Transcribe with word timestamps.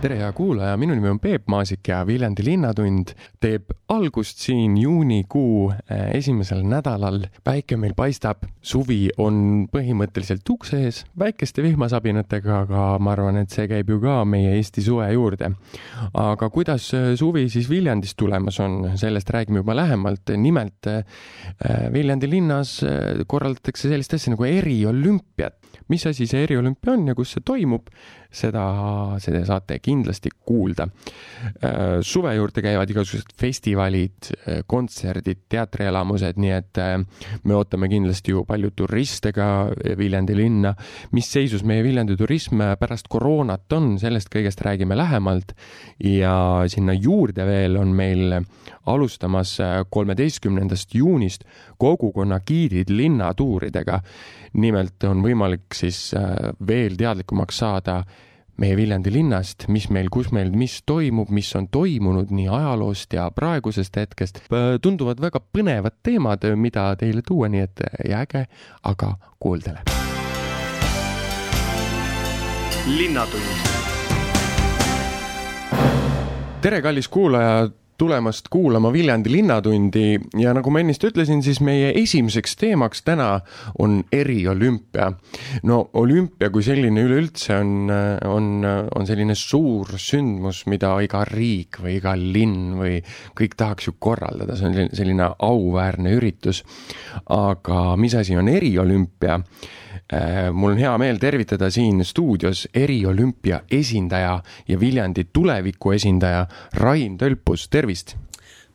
Tere, 0.00 0.16
hea 0.16 0.30
kuulaja, 0.32 0.76
minu 0.80 0.94
nimi 0.96 1.10
on 1.10 1.18
Peep 1.20 1.48
Maasik 1.52 1.90
ja 1.90 1.98
Viljandi 2.08 2.44
Linnatund 2.46 3.10
teeb 3.42 3.68
algust 3.92 4.38
siin 4.40 4.78
juunikuu 4.80 5.66
eh, 5.72 6.14
esimesel 6.16 6.62
nädalal. 6.64 7.26
päike 7.44 7.76
meil 7.76 7.92
paistab, 7.98 8.46
suvi 8.62 9.10
on 9.20 9.66
põhimõtteliselt 9.72 10.48
ukse 10.54 10.80
ees, 10.86 11.02
väikeste 11.20 11.64
vihmasabinatega, 11.66 12.62
aga 12.64 12.84
ma 13.02 13.12
arvan, 13.12 13.42
et 13.42 13.52
see 13.52 13.68
käib 13.68 13.92
ju 13.92 13.98
ka 14.00 14.22
meie 14.24 14.54
Eesti 14.56 14.84
suve 14.86 15.10
juurde. 15.12 15.50
aga 16.14 16.48
kuidas 16.48 16.88
eh, 16.96 17.10
suvi 17.20 17.48
siis 17.52 17.68
Viljandis 17.68 18.16
tulemas 18.16 18.60
on, 18.64 18.94
sellest 18.96 19.30
räägime 19.36 19.60
juba 19.60 19.76
lähemalt. 19.76 20.32
nimelt 20.36 20.88
eh, 20.88 21.04
Viljandi 21.92 22.30
linnas 22.30 22.78
korraldatakse 23.26 23.92
sellist 23.92 24.16
asja 24.16 24.32
nagu 24.32 24.48
eriolümpiat. 24.48 25.60
mis 25.88 26.06
asi 26.06 26.26
see 26.26 26.46
eriolümpia 26.46 26.94
on 26.94 27.08
ja 27.10 27.14
kus 27.14 27.36
see 27.36 27.44
toimub, 27.44 27.90
seda, 28.30 28.64
seda 29.22 29.42
saate 29.46 29.78
kindlasti 29.82 30.30
kuulda. 30.46 30.86
suve 32.02 32.34
juurde 32.36 32.62
käivad 32.62 32.90
igasugused 32.90 33.34
festivalid, 33.38 34.30
kontserdid, 34.70 35.44
teatrielamused, 35.50 36.38
nii 36.40 36.52
et 36.54 36.80
me 37.44 37.56
ootame 37.56 37.88
kindlasti 37.90 38.34
ju 38.34 38.44
palju 38.48 38.70
turiste 38.76 39.32
ka 39.32 39.70
Viljandi 39.98 40.36
linna. 40.36 40.74
mis 41.12 41.30
seisus 41.32 41.64
meie 41.64 41.82
Viljandi 41.82 42.16
turism 42.16 42.62
pärast 42.78 43.08
koroonat 43.08 43.72
on, 43.72 43.98
sellest 43.98 44.30
kõigest 44.32 44.62
räägime 44.64 44.96
lähemalt 44.96 45.54
ja 45.98 46.64
sinna 46.70 46.94
juurde 46.94 47.46
veel 47.46 47.76
on 47.80 47.94
meil 47.96 48.40
alustamas 48.86 49.58
kolmeteistkümnendast 49.90 50.94
juunist 50.94 51.44
kogukonna 51.78 52.40
giidid 52.40 52.90
linnatuuridega. 52.90 54.00
nimelt 54.52 55.04
on 55.04 55.22
võimalik 55.22 55.74
siis 55.74 56.10
veel 56.66 56.96
teadlikumaks 56.98 57.58
saada 57.62 58.02
meie 58.60 58.76
Viljandi 58.76 59.12
linnast, 59.12 59.66
mis 59.72 59.88
meil, 59.92 60.10
kus 60.12 60.30
meil, 60.36 60.50
mis 60.52 60.80
toimub, 60.88 61.30
mis 61.32 61.48
on 61.56 61.68
toimunud 61.72 62.32
nii 62.34 62.48
ajaloost 62.52 63.16
ja 63.16 63.30
praegusest 63.34 63.96
hetkest. 63.96 64.42
tunduvad 64.82 65.20
väga 65.20 65.40
põnevad 65.40 65.96
teemad, 66.04 66.44
mida 66.60 66.90
teile 67.00 67.24
tuua, 67.26 67.48
nii 67.48 67.64
et 67.64 67.84
jääge 68.08 68.44
aga 68.82 69.14
kuuldele. 69.40 69.80
linnatund. 72.86 73.68
tere, 76.60 76.82
kallis 76.82 77.08
kuulaja 77.08 77.70
tulemast 78.00 78.48
kuulama 78.48 78.92
Viljandi 78.92 79.32
Linnatundi 79.32 80.04
ja 80.40 80.54
nagu 80.56 80.72
ma 80.72 80.80
ennist 80.80 81.04
ütlesin, 81.04 81.42
siis 81.44 81.60
meie 81.64 81.90
esimeseks 82.00 82.56
teemaks 82.60 83.02
täna 83.04 83.28
on 83.78 83.98
eriolümpia. 84.12 85.10
no 85.68 85.80
olümpia 86.00 86.48
kui 86.50 86.64
selline 86.64 87.04
üleüldse 87.04 87.58
on, 87.58 87.92
on, 88.24 88.48
on 88.64 89.08
selline 89.08 89.36
suur 89.36 89.92
sündmus, 90.00 90.64
mida 90.70 90.94
iga 91.04 91.24
riik 91.28 91.82
või 91.84 91.98
iga 91.98 92.14
linn 92.16 92.78
või 92.80 92.96
kõik 93.36 93.58
tahaks 93.60 93.90
ju 93.90 93.96
korraldada, 93.98 94.56
see 94.56 94.70
on 94.70 94.96
selline 94.96 95.28
auväärne 95.50 96.16
üritus. 96.16 96.64
aga 97.28 97.84
mis 98.00 98.16
asi 98.16 98.36
on 98.36 98.48
eriolümpia? 98.48 99.42
Äh, 100.10 100.50
mul 100.50 100.72
on 100.74 100.80
hea 100.82 100.90
meel 100.98 101.20
tervitada 101.22 101.68
siin 101.70 102.02
stuudios 102.02 102.64
eriolümpia 102.74 103.60
esindaja 103.70 104.32
ja 104.66 104.78
Viljandi 104.80 105.28
tuleviku 105.32 105.92
esindaja 105.94 106.48
Rain 106.82 107.14
Tölpus, 107.18 107.68
tervist! 107.70 108.16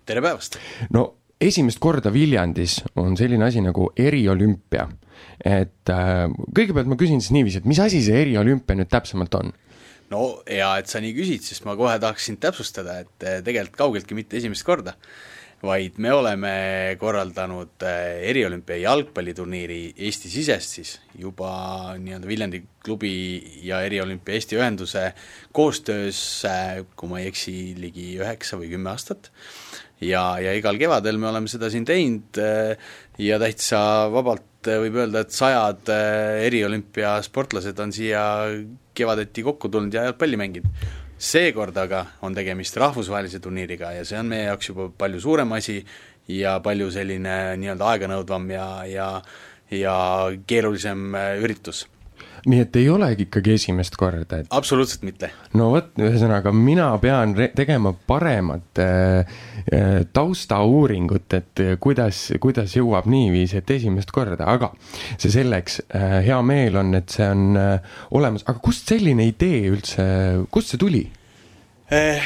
tere 0.07 0.23
päevast! 0.23 0.55
no 0.95 1.03
esimest 1.41 1.81
korda 1.83 2.13
Viljandis 2.15 2.77
on 2.95 3.17
selline 3.19 3.49
asi 3.49 3.59
nagu 3.65 3.89
eriolümpia. 3.99 4.87
et 5.43 5.91
äh, 5.91 6.23
kõigepealt 6.55 6.87
ma 6.87 6.95
küsin 6.95 7.19
siis 7.19 7.35
niiviisi, 7.35 7.59
et 7.59 7.67
mis 7.67 7.83
asi 7.83 7.99
see 8.05 8.21
eriolümpia 8.21 8.79
nüüd 8.79 8.93
täpsemalt 8.95 9.35
on? 9.35 9.51
no 10.15 10.23
hea, 10.47 10.71
et 10.79 10.87
sa 10.87 11.03
nii 11.03 11.11
küsid, 11.19 11.43
sest 11.43 11.67
ma 11.67 11.75
kohe 11.75 11.99
tahaksin 11.99 12.39
täpsustada, 12.39 13.01
et 13.03 13.27
äh, 13.27 13.41
tegelikult 13.43 13.81
kaugeltki 13.83 14.15
mitte 14.15 14.39
esimest 14.39 14.63
korda 14.63 14.95
vaid 15.65 15.99
me 16.01 16.11
oleme 16.13 16.53
korraldanud 17.01 17.83
äh, 17.85 18.21
eriolümpia 18.29 18.77
jalgpalliturniiri 18.83 19.79
Eesti-sisest 20.07 20.77
siis 20.77 20.93
juba 21.19 21.51
nii-öelda 22.01 22.29
Viljandi 22.29 22.61
klubi 22.85 23.13
ja 23.65 23.81
eriolümpia 23.85 24.37
Eesti 24.37 24.59
ühenduse 24.59 25.05
koostöös, 25.55 26.19
äh, 26.49 26.81
kui 26.95 27.11
ma 27.11 27.21
ei 27.21 27.29
eksi, 27.31 27.55
ligi 27.79 28.13
üheksa 28.19 28.59
või 28.61 28.71
kümme 28.73 28.93
aastat. 28.93 29.31
ja, 30.01 30.35
ja 30.43 30.53
igal 30.57 30.77
kevadel 30.81 31.17
me 31.21 31.29
oleme 31.31 31.51
seda 31.51 31.71
siin 31.73 31.87
teinud 31.87 32.41
äh, 32.41 32.75
ja 33.21 33.39
täitsa 33.41 33.79
vabalt 34.13 34.43
võib 34.65 34.95
öelda, 34.97 35.21
et 35.21 35.33
sajad 35.35 35.91
eriolümpia 36.41 37.19
sportlased 37.21 37.77
on 37.83 37.91
siia 37.93 38.23
kevadeti 38.97 39.43
kokku 39.45 39.69
tulnud 39.69 39.93
ja 39.93 40.07
jalgpalli 40.07 40.39
mänginud 40.41 41.03
seekord 41.17 41.77
aga 41.77 42.05
on 42.21 42.35
tegemist 42.35 42.77
rahvusvahelise 42.77 43.39
turniiriga 43.39 43.93
ja 43.95 44.05
see 44.05 44.19
on 44.19 44.29
meie 44.29 44.49
jaoks 44.49 44.69
juba 44.69 44.89
palju 44.97 45.21
suurem 45.23 45.51
asi 45.57 45.79
ja 46.27 46.59
palju 46.59 46.89
selline 46.91 47.55
nii-öelda 47.61 47.91
aeganõudvam 47.93 48.49
ja, 48.51 48.69
ja 48.89 49.09
ja 49.71 49.95
keerulisem 50.47 51.15
äh, 51.15 51.37
üritus 51.41 51.85
nii 52.45 52.61
et 52.65 52.77
ei 52.79 52.89
olegi 52.91 53.25
ikkagi 53.25 53.55
esimest 53.55 53.97
korda, 53.99 54.41
et. 54.41 54.49
absoluutselt 54.53 55.05
mitte. 55.07 55.31
no 55.57 55.71
vot, 55.73 55.91
ühesõnaga 56.01 56.53
mina 56.55 56.89
pean 57.01 57.35
tegema 57.57 57.93
paremat 58.07 58.81
äh, 58.81 59.35
äh, 59.73 59.97
taustauuringut, 60.13 61.27
et 61.37 61.63
kuidas, 61.81 62.27
kuidas 62.41 62.77
jõuab 62.77 63.09
niiviisi, 63.11 63.59
et 63.61 63.75
esimest 63.77 64.13
korda, 64.15 64.45
aga 64.45 64.71
see 65.17 65.33
selleks 65.33 65.81
äh,. 65.89 66.21
hea 66.25 66.39
meel 66.45 66.81
on, 66.81 66.93
et 66.97 67.17
see 67.17 67.27
on 67.27 67.59
äh, 67.59 67.99
olemas, 68.15 68.45
aga 68.47 68.61
kust 68.63 68.93
selline 68.93 69.27
idee 69.31 69.65
üldse, 69.73 70.07
kust 70.53 70.73
see 70.73 70.81
tuli? 70.81 71.05
Eh, 71.93 72.21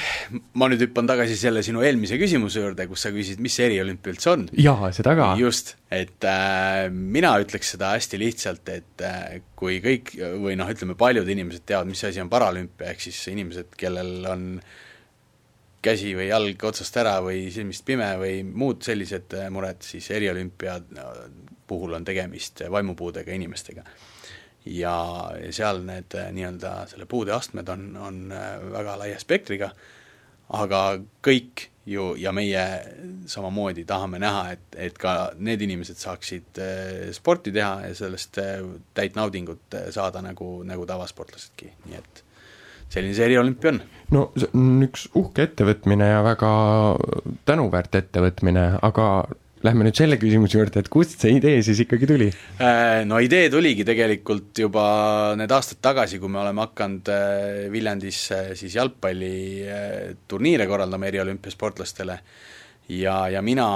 ma 0.56 0.70
nüüd 0.72 0.86
hüppan 0.86 1.08
tagasi 1.10 1.36
selle 1.36 1.60
sinu 1.68 1.82
eelmise 1.84 2.16
küsimuse 2.16 2.62
juurde, 2.62 2.86
kus 2.88 3.02
sa 3.04 3.10
küsisid, 3.12 3.42
mis 3.44 3.58
see 3.60 3.66
eriolümpia 3.68 4.14
üldse 4.14 4.30
on. 4.32 4.46
jaa, 4.56 4.92
seda 4.96 5.18
ka. 5.20 5.34
just, 5.36 5.74
et 5.92 6.24
äh, 6.24 6.86
mina 6.88 7.34
ütleks 7.44 7.74
seda 7.76 7.90
hästi 7.92 8.22
lihtsalt, 8.22 8.72
et 8.72 9.04
äh, 9.04 9.42
kui 9.60 9.82
kõik 9.84 10.14
või 10.40 10.56
noh, 10.60 10.72
ütleme 10.72 10.96
paljud 11.00 11.28
inimesed 11.28 11.66
teavad, 11.68 11.92
mis 11.92 12.06
asi 12.08 12.24
on 12.24 12.32
paralümpia, 12.32 12.94
ehk 12.94 13.04
siis 13.04 13.20
inimesed, 13.34 13.76
kellel 13.80 14.30
on 14.32 14.46
käsi 15.84 16.14
või 16.16 16.30
jalg 16.30 16.64
otsast 16.72 17.02
ära 17.04 17.18
või 17.26 17.50
silmist 17.52 17.84
pime 17.88 18.14
või 18.22 18.38
muud 18.48 18.88
sellised 18.88 19.36
äh, 19.36 19.52
mured, 19.52 19.84
siis 19.84 20.08
eriolümpia 20.16 20.78
puhul 21.68 22.00
on 22.00 22.08
tegemist 22.08 22.64
vaimupuudega 22.72 23.36
inimestega 23.36 23.84
ja 24.66 25.32
seal 25.56 25.84
need 25.88 26.16
äh, 26.18 26.30
nii-öelda 26.36 26.84
selle 26.92 27.08
puudeastmed 27.10 27.70
on, 27.70 27.90
on 27.98 28.22
äh, 28.32 28.56
väga 28.72 28.98
laia 29.00 29.20
spektriga, 29.22 29.72
aga 30.60 30.84
kõik 31.26 31.70
ju 31.90 32.12
ja 32.20 32.32
meie 32.36 32.64
samamoodi 33.30 33.86
tahame 33.88 34.20
näha, 34.22 34.44
et, 34.54 34.66
et 34.78 34.98
ka 35.00 35.32
need 35.40 35.62
inimesed 35.66 35.98
saaksid 36.02 36.62
äh, 36.62 37.12
sporti 37.16 37.54
teha 37.56 37.90
ja 37.90 37.94
sellest 37.98 38.42
täit 38.94 39.18
naudingut 39.18 39.80
saada 39.96 40.22
nagu, 40.26 40.60
nagu 40.68 40.86
tavasportlasedki, 40.90 41.72
nii 41.88 42.02
et 42.02 42.24
selline 42.90 43.14
see 43.16 43.28
eriolümpia 43.30 43.74
on. 43.74 43.84
no 44.14 44.30
see 44.36 44.50
on 44.54 44.86
üks 44.86 45.08
uhke 45.18 45.46
ettevõtmine 45.46 46.10
ja 46.10 46.24
väga 46.26 46.52
tänuväärt 47.50 47.96
ettevõtmine, 48.02 48.72
aga 48.82 49.06
Lähme 49.60 49.84
nüüd 49.84 49.98
selle 50.00 50.16
küsimuse 50.16 50.56
juurde, 50.56 50.80
et 50.80 50.88
kust 50.92 51.20
see 51.20 51.34
idee 51.36 51.58
siis 51.68 51.82
ikkagi 51.84 52.08
tuli? 52.08 52.30
Äh, 52.64 53.02
no 53.08 53.18
idee 53.20 53.50
tuligi 53.52 53.84
tegelikult 53.88 54.56
juba 54.62 54.86
need 55.40 55.52
aastad 55.52 55.82
tagasi, 55.84 56.20
kui 56.22 56.32
me 56.32 56.40
oleme 56.40 56.64
hakanud 56.64 57.12
äh, 57.12 57.66
Viljandis 57.74 58.22
siis 58.56 58.78
jalgpalliturniire 58.78 60.64
äh, 60.64 60.70
korraldama 60.72 61.10
eriolümpiasportlastele 61.12 62.16
ja, 62.96 63.18
ja 63.36 63.44
mina 63.44 63.68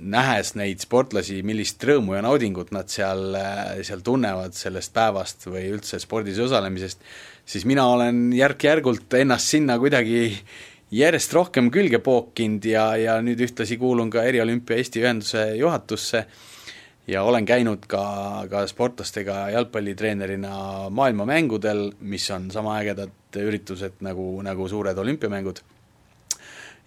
nähes 0.00 0.54
neid 0.56 0.80
sportlasi, 0.80 1.42
millist 1.44 1.84
rõõmu 1.84 2.16
ja 2.16 2.24
naudingut 2.24 2.72
nad 2.72 2.88
seal, 2.88 3.36
seal 3.84 4.00
tunnevad 4.02 4.56
sellest 4.56 4.96
päevast 4.96 5.44
või 5.50 5.66
üldse 5.74 6.00
spordis 6.00 6.40
osalemisest, 6.40 7.04
siis 7.44 7.68
mina 7.68 7.84
olen 7.92 8.30
järk-järgult 8.32 9.12
ennast 9.20 9.52
sinna 9.52 9.76
kuidagi 9.78 10.24
järjest 10.92 11.32
rohkem 11.32 11.70
külge 11.72 12.00
pookinud 12.04 12.66
ja, 12.68 12.86
ja 13.00 13.16
nüüd 13.24 13.40
ühtlasi 13.46 13.78
kuulun 13.80 14.10
ka 14.12 14.24
Eriolümpia 14.28 14.76
Eesti 14.76 15.02
Ühenduse 15.02 15.44
juhatusse 15.56 16.26
ja 17.08 17.22
olen 17.26 17.46
käinud 17.48 17.86
ka, 17.90 18.04
ka 18.50 18.66
sportlastega 18.70 19.48
jalgpallitreenerina 19.56 20.90
maailmamängudel, 20.94 21.88
mis 22.00 22.28
on 22.30 22.50
sama 22.52 22.76
ägedad 22.80 23.40
üritused 23.40 24.02
nagu, 24.04 24.34
nagu 24.44 24.68
suured 24.68 24.98
olümpiamängud. 24.98 25.62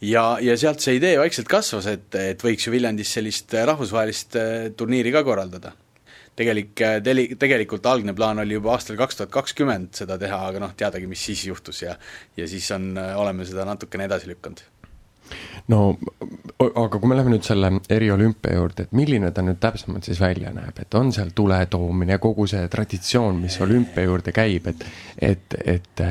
ja, 0.02 0.38
ja 0.42 0.58
sealt 0.58 0.86
see 0.86 1.00
idee 1.00 1.18
vaikselt 1.19 1.50
kasvas, 1.50 1.88
et, 1.90 2.13
et 2.16 2.44
võiks 2.44 2.68
ju 2.68 2.75
Viljandis 2.75 3.13
sellist 3.18 3.54
rahvusvahelist 3.54 4.38
turniiri 4.78 5.12
ka 5.16 5.24
korraldada 5.24 5.74
tegelik, 6.36 6.76
teli-, 7.04 7.30
tegelikult 7.40 7.86
algne 7.90 8.14
plaan 8.16 8.40
oli 8.44 8.58
juba 8.58 8.76
aastal 8.76 9.00
kaks 9.00 9.22
tuhat 9.22 9.34
kakskümmend 9.34 9.94
seda 9.98 10.18
teha, 10.22 10.40
aga 10.50 10.62
noh, 10.64 10.74
teadagi, 10.78 11.08
mis 11.08 11.26
siis 11.32 11.46
juhtus 11.48 11.82
ja 11.86 11.96
ja 12.38 12.48
siis 12.48 12.70
on, 12.76 12.94
oleme 13.16 13.46
seda 13.48 13.66
natukene 13.68 14.08
edasi 14.10 14.32
lükanud. 14.32 14.64
No 15.72 15.80
aga 16.60 17.00
kui 17.00 17.10
me 17.10 17.16
läheme 17.18 17.34
nüüd 17.34 17.46
selle 17.48 17.72
eriolümpia 17.90 18.54
juurde, 18.60 18.86
et 18.86 18.92
milline 18.96 19.32
ta 19.34 19.42
nüüd 19.46 19.58
täpsemalt 19.64 20.06
siis 20.06 20.20
välja 20.22 20.52
näeb, 20.54 20.78
et 20.82 20.98
on 20.98 21.10
seal 21.16 21.32
tule 21.36 21.58
toomine, 21.72 22.20
kogu 22.22 22.46
see 22.50 22.68
traditsioon, 22.72 23.40
mis 23.42 23.58
olümpia 23.66 24.06
juurde 24.06 24.36
käib, 24.36 24.70
et, 24.70 24.86
et, 25.18 25.58
et, 25.74 26.04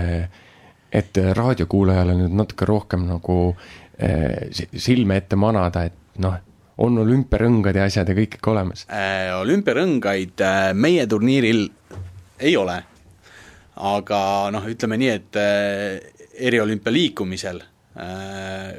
et 1.00 1.22
raadiokuulajale 1.38 2.16
nüüd 2.18 2.34
natuke 2.42 2.66
rohkem 2.68 3.06
nagu 3.06 3.38
silme 3.94 5.20
ette 5.22 5.38
manada, 5.38 5.84
et 5.86 6.18
noh, 6.24 6.34
on 6.78 6.98
olümpiarõngad 7.04 7.76
ja 7.78 7.84
asjad 7.90 8.08
ja 8.10 8.16
kõik 8.18 8.38
ikka 8.38 8.50
olemas 8.54 8.86
äh,? 8.88 9.30
olümpiarõngaid 9.40 10.42
äh, 10.42 10.72
meie 10.74 11.06
turniiril 11.06 11.68
ei 12.40 12.56
ole. 12.56 12.80
aga 13.74 14.18
noh, 14.54 14.66
ütleme 14.70 14.98
nii, 14.98 15.12
et 15.20 15.38
äh, 15.38 16.10
eriolümpia 16.34 16.92
liikumisel 16.94 17.62
Äh, 17.94 18.74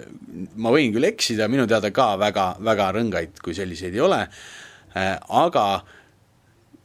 ma 0.59 0.71
võin 0.75 0.91
küll 0.91 1.07
eksida, 1.07 1.47
minu 1.47 1.63
teada 1.71 1.87
ka 1.95 2.09
väga, 2.19 2.49
väga 2.67 2.89
rõngaid 2.97 3.39
kui 3.43 3.55
selliseid 3.55 3.95
ei 3.95 4.01
ole, 4.03 4.17
aga 4.95 5.63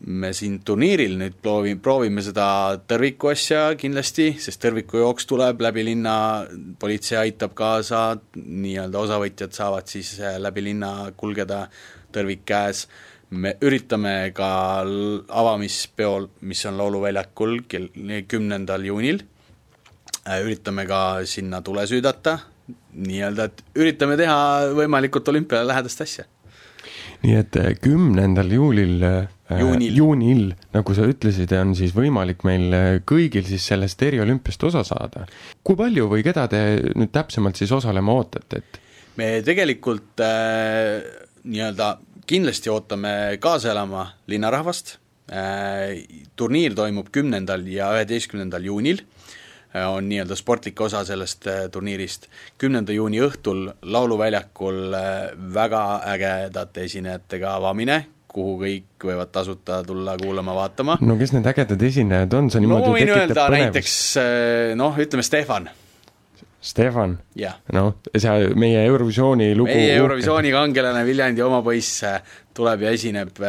me 0.07 0.33
siin 0.37 0.61
turniiril 0.65 1.19
nüüd 1.21 1.37
proovi, 1.43 1.75
proovime 1.77 2.23
seda 2.25 2.47
tõrviku 2.89 3.33
asja 3.33 3.75
kindlasti, 3.81 4.33
sest 4.41 4.63
tõrvikujooks 4.65 5.29
tuleb 5.29 5.61
läbi 5.61 5.85
linna, 5.91 6.15
politsei 6.81 7.19
aitab 7.27 7.55
kaasa, 7.59 8.05
nii-öelda 8.37 9.05
osavõtjad 9.05 9.57
saavad 9.57 9.91
siis 9.93 10.15
äh, 10.21 10.39
läbi 10.41 10.65
linna 10.71 11.11
kulgeda 11.17 11.67
tõrvik 12.15 12.47
käes, 12.49 12.87
me 13.31 13.55
üritame 13.63 14.33
ka 14.35 14.49
avamispeol, 14.83 16.31
mis 16.43 16.65
on 16.67 16.81
Lauluväljakul 16.81 17.61
kell 17.71 17.93
kümnendal 18.27 18.89
juunil 18.89 19.21
Äh, 20.29 20.43
üritame 20.45 20.85
ka 20.85 21.25
sinna 21.25 21.63
tule 21.65 21.87
süüdata, 21.89 22.37
nii-öelda, 22.93 23.47
et 23.49 23.63
üritame 23.81 24.19
teha 24.21 24.37
võimalikult 24.77 25.29
olümpialähedast 25.33 26.05
asja. 26.05 26.25
nii 27.23 27.37
et 27.39 27.57
äh, 27.57 27.71
kümnendal 27.81 28.53
juulil 28.53 29.01
juunil. 29.59 29.97
juunil, 29.97 30.45
nagu 30.75 30.95
sa 30.97 31.09
ütlesid, 31.11 31.53
on 31.59 31.75
siis 31.79 31.95
võimalik 31.97 32.45
meil 32.47 33.03
kõigil 33.09 33.47
siis 33.49 33.67
sellest 33.73 34.03
eriolümpiast 34.07 34.69
osa 34.71 34.85
saada. 34.87 35.27
kui 35.65 35.79
palju 35.79 36.09
või 36.13 36.25
keda 36.27 36.47
te 36.51 36.63
nüüd 36.95 37.13
täpsemalt 37.15 37.59
siis 37.61 37.73
osalema 37.73 38.15
ootate, 38.15 38.63
et? 38.63 38.81
me 39.17 39.33
tegelikult 39.45 40.23
äh, 40.25 41.03
nii-öelda 41.45 41.93
kindlasti 42.31 42.71
ootame 42.71 43.13
kaasa 43.43 43.73
elama 43.73 44.07
linnarahvast 44.31 44.97
äh,, 45.33 46.07
turniir 46.37 46.77
toimub 46.79 47.11
kümnendal 47.13 47.67
ja 47.67 47.91
üheteistkümnendal 47.97 48.65
juunil 48.71 49.03
Äh, 49.77 49.87
on 49.87 50.09
nii-öelda 50.09 50.35
sportlik 50.35 50.81
osa 50.81 51.05
sellest 51.05 51.47
äh, 51.47 51.69
turniirist. 51.71 52.27
kümnenda 52.59 52.93
juuni 52.93 53.21
õhtul 53.23 53.69
Lauluväljakul 53.83 54.95
äh, 54.95 55.31
väga 55.55 55.83
ägedate 56.11 56.83
esinejatega 56.89 57.55
avamine, 57.55 58.07
kuhu 58.35 58.57
kõik 58.61 59.07
võivad 59.11 59.33
tasuta 59.35 59.81
tulla 59.87 60.17
kuulama-vaatama. 60.21 60.99
no 61.01 61.19
kes 61.21 61.35
need 61.37 61.51
ägedad 61.51 61.85
esinejad 61.91 62.39
on, 62.39 62.51
sa 62.53 62.63
niimoodi 62.63 62.89
no, 62.89 62.97
võin 62.97 63.15
öelda 63.17 63.47
põnevust. 63.47 63.57
näiteks 63.57 63.97
noh, 64.81 64.99
ütleme 65.07 65.27
Stefan. 65.27 65.71
Stefan, 66.61 67.15
noh, 67.73 67.95
see 68.13 68.51
meie 68.61 68.83
Eurovisiooni 68.85 69.55
lugu 69.57 69.73
meie 69.73 69.95
Eurovisiooni 69.97 70.51
kangelane, 70.53 71.07
Viljandi 71.09 71.41
oma 71.41 71.63
poiss 71.65 72.03
tuleb 72.57 72.85
ja 72.85 72.93
esineb 72.93 73.41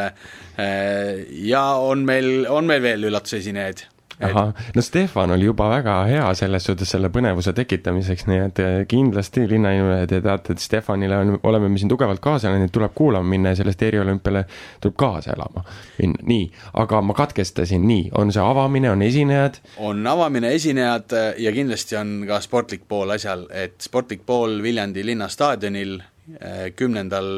ja 1.52 1.66
on 1.84 2.06
meil, 2.08 2.46
on 2.48 2.70
meil 2.72 2.86
veel 2.86 3.10
üllatusesinejaid 3.12 3.91
ahah, 4.22 4.54
no 4.76 4.82
Stefan 4.82 5.32
oli 5.32 5.46
juba 5.46 5.70
väga 5.70 5.96
hea 6.10 6.28
selles 6.38 6.66
suhtes 6.66 6.90
selle 6.94 7.10
põnevuse 7.14 7.54
tekitamiseks, 7.58 8.26
nii 8.30 8.40
et 8.46 8.62
eh, 8.62 8.76
kindlasti 8.90 9.46
linnainimene, 9.50 10.06
te 10.10 10.22
teate, 10.24 10.56
et 10.56 10.64
Stefanile 10.64 11.18
on, 11.18 11.34
oleme 11.50 11.70
me 11.72 11.82
siin 11.82 11.92
tugevalt 11.92 12.22
kaasa 12.24 12.52
läinud, 12.52 12.72
tuleb 12.74 12.94
kuulama 12.96 13.30
minna 13.34 13.54
ja 13.54 13.62
sellest 13.62 13.82
eriolümpiale 13.88 14.46
tuleb 14.84 14.98
kaasa 15.00 15.34
elama 15.36 15.66
minna, 15.98 16.24
nii, 16.28 16.48
aga 16.84 17.02
ma 17.06 17.18
katkestasin, 17.18 17.86
nii, 17.88 18.10
on 18.22 18.34
see 18.34 18.44
avamine, 18.44 18.92
on 18.92 19.04
esinejad? 19.06 19.62
on 19.78 20.08
avamine, 20.08 20.54
esinejad 20.58 21.18
eh, 21.18 21.28
ja 21.46 21.54
kindlasti 21.56 22.00
on 22.00 22.16
ka 22.30 22.42
sportlik 22.44 22.88
pool 22.88 23.18
asjal, 23.18 23.48
et 23.50 23.78
sportlik 23.82 24.26
pool 24.26 24.60
Viljandi 24.64 25.06
linnastaadionil 25.06 26.00
eh, 26.00 26.66
kümnendal 26.76 27.32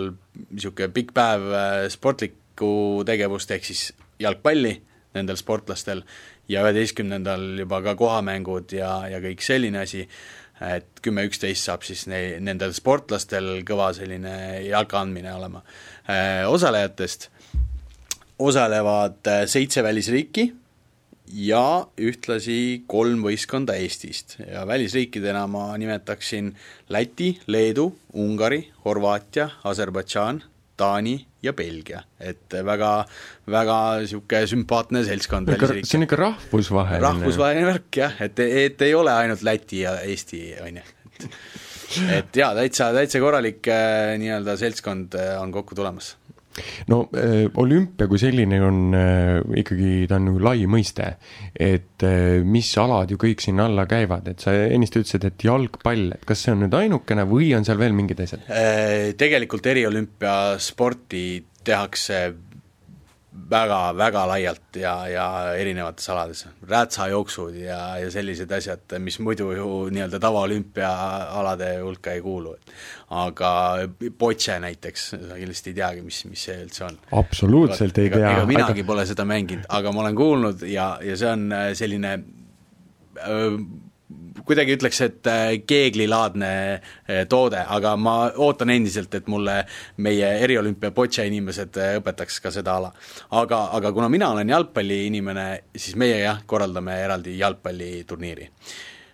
niisugune 0.49 0.89
pikk 0.93 1.13
päev 1.15 1.51
sportlikku 1.93 2.73
tegevust, 3.05 3.51
ehk 3.53 3.71
siis 3.71 3.91
jalgpalli 4.21 4.73
nendel 5.13 5.37
sportlastel 5.37 6.01
ja 6.51 6.63
üheteistkümnendal 6.65 7.63
juba 7.63 7.81
ka 7.85 7.95
kohamängud 7.99 8.73
ja, 8.75 8.95
ja 9.11 9.19
kõik 9.23 9.43
selline 9.45 9.83
asi, 9.83 10.03
et 10.63 11.01
kümme-üksteist 11.03 11.69
saab 11.69 11.85
siis 11.87 12.05
ne-, 12.11 12.39
nendel 12.43 12.73
sportlastel 12.75 13.63
kõva 13.67 13.91
selline 13.95 14.63
jalka 14.67 15.01
andmine 15.01 15.33
olema. 15.35 15.63
Äh, 16.07 16.43
osalejatest 16.49 17.29
osalevad 18.43 19.23
äh, 19.27 19.45
seitse 19.49 19.83
välisriiki 19.83 20.49
ja 21.33 21.87
ühtlasi 21.97 22.83
kolm 22.87 23.23
võistkonda 23.25 23.75
Eestist 23.79 24.37
ja 24.43 24.65
välisriikidena 24.67 25.45
ma 25.47 25.71
nimetaksin 25.79 26.51
Läti, 26.93 27.33
Leedu, 27.47 27.87
Ungari, 28.13 28.65
Horvaatia, 28.85 29.49
Aserbaidžaan, 29.63 30.43
Taani 30.77 31.17
ja 31.43 31.53
Belgia, 31.57 32.03
et 32.19 32.55
väga, 32.65 32.91
väga 33.51 33.77
niisugune 34.03 34.47
sümpaatne 34.53 35.03
seltskond 35.07 35.51
välisriike. 35.51 35.89
see 35.89 35.99
on 35.99 36.07
ikka 36.07 36.21
rahvusvaheline. 36.21 37.03
rahvusvaheline 37.03 37.69
värk 37.71 38.01
jah, 38.03 38.15
et, 38.23 38.39
et 38.39 38.87
ei 38.87 38.95
ole 38.95 39.13
ainult 39.13 39.43
Läti 39.43 39.83
ja 39.83 39.97
Eesti, 40.07 40.45
on 40.63 40.81
ju, 40.81 40.87
et 41.11 41.29
et 42.13 42.37
jaa, 42.37 42.53
täitsa, 42.57 42.89
täitsa 42.95 43.21
korralik 43.21 43.67
äh, 43.69 44.15
nii-öelda 44.21 44.55
seltskond 44.57 45.17
äh, 45.19 45.35
on 45.41 45.51
kokku 45.53 45.75
tulemas 45.77 46.15
no 46.91 46.99
äh, 47.17 47.45
olümpia 47.59 48.07
kui 48.11 48.21
selline 48.21 48.59
on 48.63 48.79
äh, 48.97 49.39
ikkagi, 49.63 50.05
ta 50.09 50.19
on 50.19 50.29
nagu 50.29 50.43
lai 50.43 50.67
mõiste, 50.69 51.13
et 51.53 52.05
äh, 52.05 52.41
mis 52.45 52.69
alad 52.81 53.13
ju 53.13 53.19
kõik 53.21 53.43
sinna 53.43 53.67
alla 53.69 53.87
käivad, 53.89 54.29
et 54.33 54.43
sa 54.43 54.53
ennist 54.53 54.97
ütlesid, 54.99 55.27
et 55.29 55.47
jalgpall, 55.47 56.11
et 56.17 56.25
kas 56.27 56.45
see 56.45 56.53
on 56.53 56.63
nüüd 56.65 56.77
ainukene 56.77 57.27
või 57.29 57.51
on 57.57 57.65
seal 57.67 57.81
veel 57.81 57.95
mingid 57.97 58.23
asjad? 58.23 58.45
Tegelikult 59.19 59.65
eriolümpiasporti 59.73 61.25
tehakse 61.63 62.25
väga-väga 63.49 64.23
laialt 64.29 64.77
ja, 64.77 64.93
ja 65.09 65.25
erinevates 65.57 66.09
alades, 66.13 66.43
räätsajooksud 66.69 67.55
ja, 67.57 67.79
ja 67.97 68.11
sellised 68.13 68.51
asjad, 68.53 68.95
mis 69.01 69.17
muidu 69.19 69.49
ju 69.57 69.69
nii-öelda 69.93 70.19
tavaolümpiaalade 70.21 71.71
hulka 71.81 72.13
ei 72.13 72.21
kuulu. 72.21 72.55
aga 73.13 73.49
botše 74.19 74.59
näiteks, 74.59 75.09
sa 75.09 75.37
kindlasti 75.37 75.69
ei 75.69 75.77
teagi, 75.77 76.01
mis, 76.01 76.23
mis 76.25 76.45
see 76.47 76.59
üldse 76.65 76.85
on. 76.87 76.99
absoluutselt 77.19 77.97
ei 77.97 78.09
tea. 78.13 78.31
ega 78.31 78.45
minagi 78.49 78.81
aga... 78.81 78.87
pole 78.87 79.05
seda 79.09 79.25
mänginud, 79.25 79.65
aga 79.69 79.91
ma 79.91 80.05
olen 80.05 80.15
kuulnud 80.17 80.65
ja, 80.69 80.87
ja 81.01 81.17
see 81.17 81.29
on 81.29 81.49
äh, 81.53 81.71
selline 81.77 82.13
öö, 83.27 83.57
kuidagi 84.45 84.75
ütleks, 84.77 84.99
et 85.05 85.27
äh, 85.29 85.43
keeglilaadne 85.67 86.51
äh, 86.73 87.23
toode, 87.29 87.61
aga 87.75 87.95
ma 87.99 88.15
ootan 88.45 88.73
endiselt, 88.73 89.13
et 89.15 89.27
mulle 89.31 89.61
meie 90.03 90.29
eriolümpia 90.43 90.91
boccia 90.95 91.25
inimesed 91.29 91.79
äh, 91.79 91.95
õpetaks 92.01 92.39
ka 92.43 92.51
seda 92.53 92.77
ala. 92.81 92.93
aga, 93.31 93.65
aga 93.77 93.93
kuna 93.95 94.09
mina 94.11 94.31
olen 94.35 94.53
jalgpalliinimene, 94.53 95.47
siis 95.75 95.97
meie 95.99 96.21
jah, 96.23 96.43
korraldame 96.45 96.97
eraldi 97.05 97.37
jalgpalliturniiri, 97.39 98.49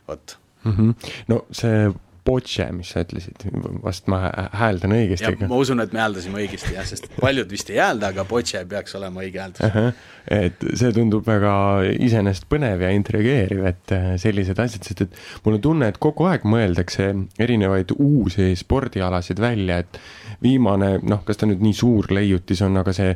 vot 0.07 0.37
mm. 0.63 0.77
-hmm. 0.77 1.11
no 1.27 1.45
see 1.51 1.89
Poche, 2.25 2.67
mis 2.75 2.91
sa 2.93 3.03
ütlesid, 3.05 3.45
vast 3.83 4.09
ma 4.11 4.21
hääldan 4.55 4.93
õigesti. 4.97 5.33
ma 5.47 5.59
usun, 5.59 5.81
et 5.83 5.93
me 5.95 6.03
hääldasime 6.03 6.41
õigesti 6.43 6.75
jah, 6.75 6.87
sest 6.87 7.09
paljud 7.19 7.49
vist 7.51 7.71
ei 7.73 7.79
häälda, 7.81 8.13
aga 8.13 8.25
Poche 8.29 8.63
peaks 8.69 8.95
olema 8.99 9.23
õige 9.23 9.41
hääldus 9.43 9.65
uh. 9.65 9.75
-huh. 9.75 9.91
et 10.39 10.65
see 10.81 10.93
tundub 10.95 11.27
väga 11.27 11.53
iseenesest 11.95 12.49
põnev 12.51 12.83
ja 12.85 12.93
intrigeeriv, 12.95 13.65
et 13.71 13.95
äh, 13.95 14.09
sellised 14.21 14.59
asjad, 14.59 14.87
sest 14.87 15.05
et 15.07 15.19
mul 15.45 15.59
on 15.59 15.65
tunne, 15.69 15.91
et 15.91 15.99
kogu 16.01 16.29
aeg 16.29 16.45
mõeldakse 16.47 17.11
erinevaid 17.39 17.95
uusi 17.97 18.51
spordialasid 18.59 19.39
välja, 19.39 19.79
et 19.83 20.01
viimane, 20.43 20.91
noh, 21.03 21.23
kas 21.27 21.39
ta 21.39 21.47
nüüd 21.49 21.61
nii 21.63 21.75
suur 21.75 22.07
leiutis 22.13 22.61
on, 22.65 22.77
aga 22.79 22.93
see 22.95 23.13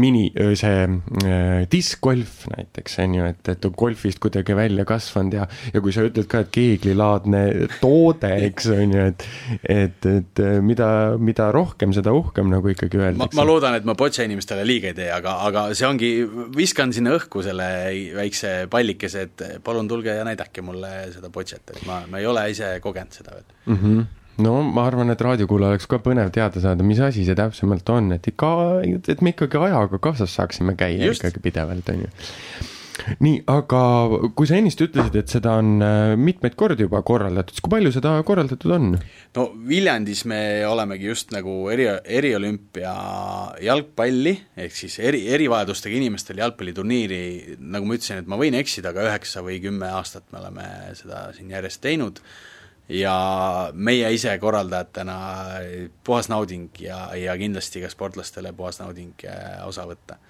mini, 0.00 0.26
see 0.58 0.86
äh, 0.86 1.66
diskgolf 1.70 2.44
näiteks, 2.54 2.98
on 3.04 3.18
ju, 3.18 3.28
et, 3.30 3.52
et 3.54 3.68
on 3.68 3.74
golfist 3.78 4.20
kuidagi 4.22 4.56
välja 4.56 4.86
kasvanud 4.88 5.38
ja, 5.38 5.46
ja 5.74 5.82
kui 5.84 5.94
sa 5.94 6.04
ütled 6.06 6.28
ka, 6.30 6.44
et 6.44 6.52
keeglilaadne 6.54 7.44
toode, 7.80 8.32
eks 8.54 8.70
on 8.72 8.94
ju, 8.94 9.04
et, 9.10 9.26
et, 9.62 10.08
et 10.08 10.42
mida, 10.64 10.88
mida 11.20 11.50
rohkem, 11.54 11.92
seda 11.96 12.14
uhkem 12.16 12.48
nagu 12.52 12.72
ikkagi 12.72 13.00
öeldakse. 13.02 13.36
ma 13.36 13.46
loodan, 13.48 13.76
et 13.78 13.86
ma 13.88 13.96
Boccia 13.98 14.26
inimestele 14.28 14.64
liiga 14.66 14.92
ei 14.92 14.98
tee, 15.02 15.10
aga, 15.12 15.36
aga 15.50 15.68
see 15.76 15.88
ongi, 15.88 16.10
viskan 16.56 16.94
sinna 16.94 17.14
õhku 17.18 17.44
selle 17.44 17.68
väikse 18.16 18.56
pallikese, 18.72 19.28
et 19.28 19.46
palun 19.66 19.90
tulge 19.90 20.16
ja 20.16 20.26
näidake 20.26 20.64
mulle 20.64 20.92
seda 21.14 21.32
Bocciat, 21.34 21.74
et 21.74 21.86
ma, 21.88 22.04
ma 22.10 22.22
ei 22.22 22.30
ole 22.30 22.48
ise 22.54 22.76
kogenud 22.84 23.22
seda 23.22 23.36
veel 23.36 23.48
mm. 23.66 23.80
-hmm 23.80 24.12
no 24.42 24.54
ma 24.66 24.86
arvan, 24.88 25.12
et 25.14 25.20
raadiokuulajal 25.22 25.76
oleks 25.76 25.86
ka 25.90 26.00
põnev 26.02 26.32
teada 26.34 26.62
saada, 26.62 26.82
mis 26.86 26.98
asi 26.98 27.22
see 27.26 27.36
täpsemalt 27.38 27.90
on, 27.94 28.10
et 28.16 28.26
ikka, 28.32 28.48
et 28.82 29.22
me 29.22 29.34
ikkagi 29.34 29.60
ajaga 29.68 30.00
kaasas 30.02 30.34
saaksime 30.34 30.74
käia 30.78 31.10
Just. 31.10 31.22
ikkagi 31.22 31.42
pidevalt, 31.44 31.92
on 31.94 32.06
ju 32.06 32.10
nii, 33.24 33.40
aga 33.50 33.80
kui 34.36 34.48
sa 34.48 34.58
ennist 34.58 34.80
ütlesid, 34.84 35.16
et 35.18 35.32
seda 35.32 35.56
on 35.60 35.82
äh, 35.82 36.12
mitmeid 36.20 36.56
kordi 36.58 36.86
juba 36.86 37.02
korraldatud, 37.06 37.56
siis 37.56 37.64
kui 37.64 37.72
palju 37.74 37.92
seda 37.94 38.14
korraldatud 38.26 38.74
on? 38.76 38.88
no 39.36 39.46
Viljandis 39.68 40.24
me 40.30 40.38
olemegi 40.68 41.10
just 41.10 41.34
nagu 41.34 41.56
eri, 41.74 41.88
eriolümpia 42.20 42.94
jalgpalli, 43.64 44.34
ehk 44.66 44.78
siis 44.78 44.98
eri, 45.02 45.24
erivajadustega 45.34 45.98
inimestel 45.98 46.42
jalgpalliturniiri, 46.44 47.20
nagu 47.60 47.88
ma 47.88 47.98
ütlesin, 47.98 48.22
et 48.22 48.30
ma 48.30 48.40
võin 48.40 48.56
eksida, 48.58 48.94
aga 48.94 49.08
üheksa 49.10 49.44
või 49.44 49.60
kümme 49.64 49.90
aastat 49.98 50.26
me 50.32 50.42
oleme 50.42 50.68
seda 50.98 51.28
siin 51.36 51.54
järjest 51.54 51.82
teinud 51.84 52.22
ja 52.88 53.14
meie 53.72 54.10
ise 54.12 54.34
korraldajatena 54.38 55.18
puhas 56.04 56.28
nauding 56.28 56.68
ja, 56.84 57.06
ja 57.16 57.36
kindlasti 57.40 57.80
ka 57.84 57.90
sportlastele 57.92 58.52
puhas 58.56 58.80
nauding 58.82 59.24
äh, 59.28 59.62
osa 59.66 59.86
võtta 59.88 60.20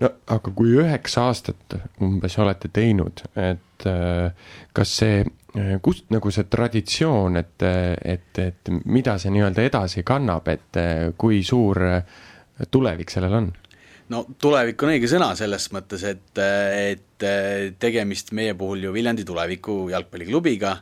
no 0.00 0.10
aga 0.34 0.52
kui 0.56 0.76
üheksa 0.80 1.26
aastat 1.30 1.76
umbes 2.04 2.38
olete 2.42 2.70
teinud, 2.74 3.24
et 3.38 3.86
äh, 3.88 4.48
kas 4.76 4.94
see, 5.00 5.20
äh, 5.56 5.76
kust 5.82 6.10
nagu 6.14 6.32
see 6.34 6.48
traditsioon, 6.50 7.40
et, 7.42 7.66
et, 8.14 8.42
et 8.42 8.72
mida 8.84 9.16
see 9.22 9.32
nii-öelda 9.34 9.68
edasi 9.70 10.04
kannab, 10.06 10.48
et 10.52 10.80
äh, 10.80 11.06
kui 11.18 11.42
suur 11.46 11.82
tulevik 12.70 13.12
sellel 13.12 13.40
on? 13.40 13.50
no 14.12 14.22
tulevik 14.40 14.82
on 14.86 14.94
õige 14.94 15.10
sõna 15.10 15.32
selles 15.38 15.66
mõttes, 15.74 16.04
et, 16.06 16.38
et 16.38 17.26
tegemist 17.82 18.30
meie 18.36 18.54
puhul 18.58 18.86
ju 18.86 18.94
Viljandi 18.94 19.24
tuleviku 19.26 19.86
jalgpalliklubiga 19.90 20.76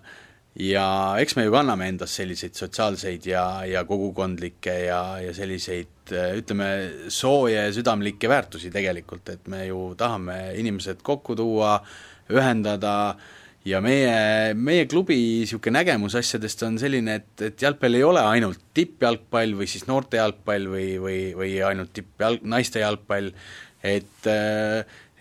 ja 0.60 0.86
eks 1.18 1.34
me 1.36 1.46
ju 1.48 1.52
kanname 1.54 1.88
endas 1.90 2.14
selliseid 2.14 2.54
sotsiaalseid 2.54 3.26
ja, 3.26 3.44
ja 3.66 3.84
kogukondlikke 3.88 4.74
ja, 4.86 5.00
ja 5.22 5.34
selliseid 5.34 6.12
ütleme, 6.38 6.68
sooje 7.10 7.64
südamlikke 7.74 8.28
väärtusi 8.30 8.70
tegelikult, 8.70 9.28
et 9.32 9.48
me 9.50 9.64
ju 9.66 9.94
tahame 9.98 10.52
inimesed 10.60 11.02
kokku 11.02 11.34
tuua, 11.38 11.78
ühendada 12.30 12.94
ja 13.66 13.80
meie, 13.82 14.54
meie 14.54 14.86
klubi 14.86 15.16
niisugune 15.16 15.80
nägemus 15.80 16.14
asjadest 16.20 16.62
on 16.68 16.78
selline, 16.78 17.18
et, 17.22 17.46
et 17.48 17.66
jalgpall 17.66 17.98
ei 17.98 18.04
ole 18.06 18.22
ainult 18.22 18.62
tippjalgpall 18.76 19.56
või 19.58 19.68
siis 19.70 19.88
noorte 19.90 20.20
jalgpall 20.20 20.68
või, 20.70 20.90
või, 21.02 21.20
või 21.34 21.56
ainult 21.66 21.94
tippjalg, 21.96 22.44
naiste 22.46 22.84
jalgpall, 22.84 23.32
et 23.82 24.30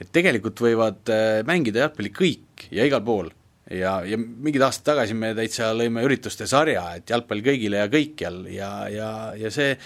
et 0.04 0.10
tegelikult 0.12 0.60
võivad 0.60 1.10
mängida 1.48 1.86
jalgpalli 1.86 2.10
kõik 2.12 2.66
ja 2.74 2.84
igal 2.84 3.04
pool 3.06 3.30
ja, 3.78 4.00
ja 4.08 4.18
mingid 4.20 4.64
aastad 4.66 4.94
tagasi 4.94 5.16
me 5.18 5.34
täitsa 5.38 5.72
lõime 5.76 6.04
ürituste 6.06 6.48
sarja, 6.50 6.86
et 6.98 7.10
jalgpall 7.10 7.44
kõigile 7.46 7.84
ja 7.84 7.92
kõikjal 7.92 8.44
ja, 8.52 8.74
ja, 8.92 9.14
ja 9.40 9.54
see 9.54 9.78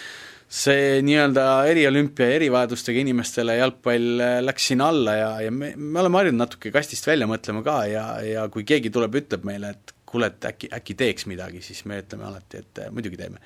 see 0.47 1.01
nii-öelda 1.03 1.43
eriolümpia 1.67 2.29
ja 2.29 2.35
erivajadustega 2.37 3.01
inimestele 3.01 3.57
jalgpall 3.57 4.21
äh, 4.23 4.37
läks 4.45 4.69
sinna 4.71 4.87
alla 4.93 5.15
ja, 5.17 5.31
ja 5.43 5.51
me, 5.51 5.73
me 5.75 5.99
oleme 5.99 6.21
harjunud 6.21 6.39
natuke 6.39 6.71
kastist 6.71 7.07
välja 7.07 7.27
mõtlema 7.27 7.63
ka 7.65 7.81
ja, 7.91 8.05
ja 8.23 8.45
kui 8.51 8.63
keegi 8.67 8.91
tuleb, 8.95 9.19
ütleb 9.19 9.43
meile, 9.47 9.73
et 9.75 9.91
kuule, 10.07 10.31
et 10.31 10.47
äkki, 10.47 10.71
äkki 10.77 10.95
teeks 11.01 11.27
midagi, 11.27 11.59
siis 11.65 11.83
me 11.89 11.99
ütleme 11.99 12.29
alati, 12.29 12.63
et 12.63 12.83
äh, 12.83 12.93
muidugi 12.95 13.19
teeme. 13.19 13.43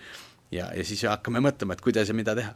ja, 0.54 0.70
ja 0.78 0.86
siis 0.86 1.02
hakkame 1.10 1.42
mõtlema, 1.42 1.74
et 1.74 1.82
kuidas 1.82 2.12
ja 2.12 2.18
mida 2.18 2.38
teha 2.38 2.54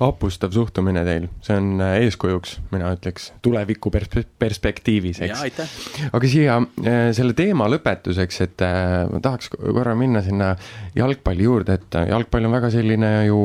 vapustav 0.00 0.52
suhtumine 0.54 1.04
teil, 1.06 1.28
see 1.44 1.56
on 1.60 1.80
äh, 1.82 1.96
eeskujuks, 2.04 2.58
mina 2.72 2.92
ütleks, 2.96 3.30
tuleviku 3.44 3.92
pers-, 3.94 4.26
perspektiivis, 4.40 5.22
eks. 5.24 5.78
aga 6.10 6.30
siia 6.30 6.58
äh, 6.60 7.08
selle 7.16 7.36
teema 7.38 7.68
lõpetuseks, 7.72 8.40
et 8.46 8.66
äh, 8.66 9.04
ma 9.10 9.22
tahaks 9.24 9.52
korra 9.54 9.96
minna 9.98 10.24
sinna 10.24 10.54
jalgpalli 10.96 11.48
juurde, 11.48 11.78
et 11.78 12.00
jalgpall 12.10 12.48
on 12.48 12.56
väga 12.58 12.72
selline 12.74 13.12
ju 13.28 13.40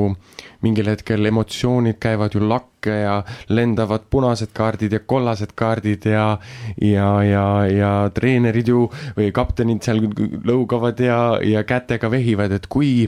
mingil 0.66 0.90
hetkel 0.92 1.30
emotsioonid 1.30 2.00
käivad 2.04 2.36
ju 2.36 2.42
lakke 2.44 2.96
ja 3.04 3.14
lendavad 3.52 4.08
punased 4.12 4.52
kaardid 4.56 4.96
ja 4.96 5.00
kollased 5.00 5.54
kaardid 5.56 6.08
ja 6.10 6.26
ja, 6.82 7.10
ja, 7.24 7.46
ja 7.72 7.92
treenerid 8.16 8.68
ju 8.68 8.88
või 9.18 9.32
kaptenid 9.36 9.86
seal 9.86 10.04
lõugavad 10.48 11.00
ja, 11.04 11.20
ja 11.44 11.64
kätega 11.68 12.12
vehivad, 12.12 12.56
et 12.56 12.68
kui 12.68 13.08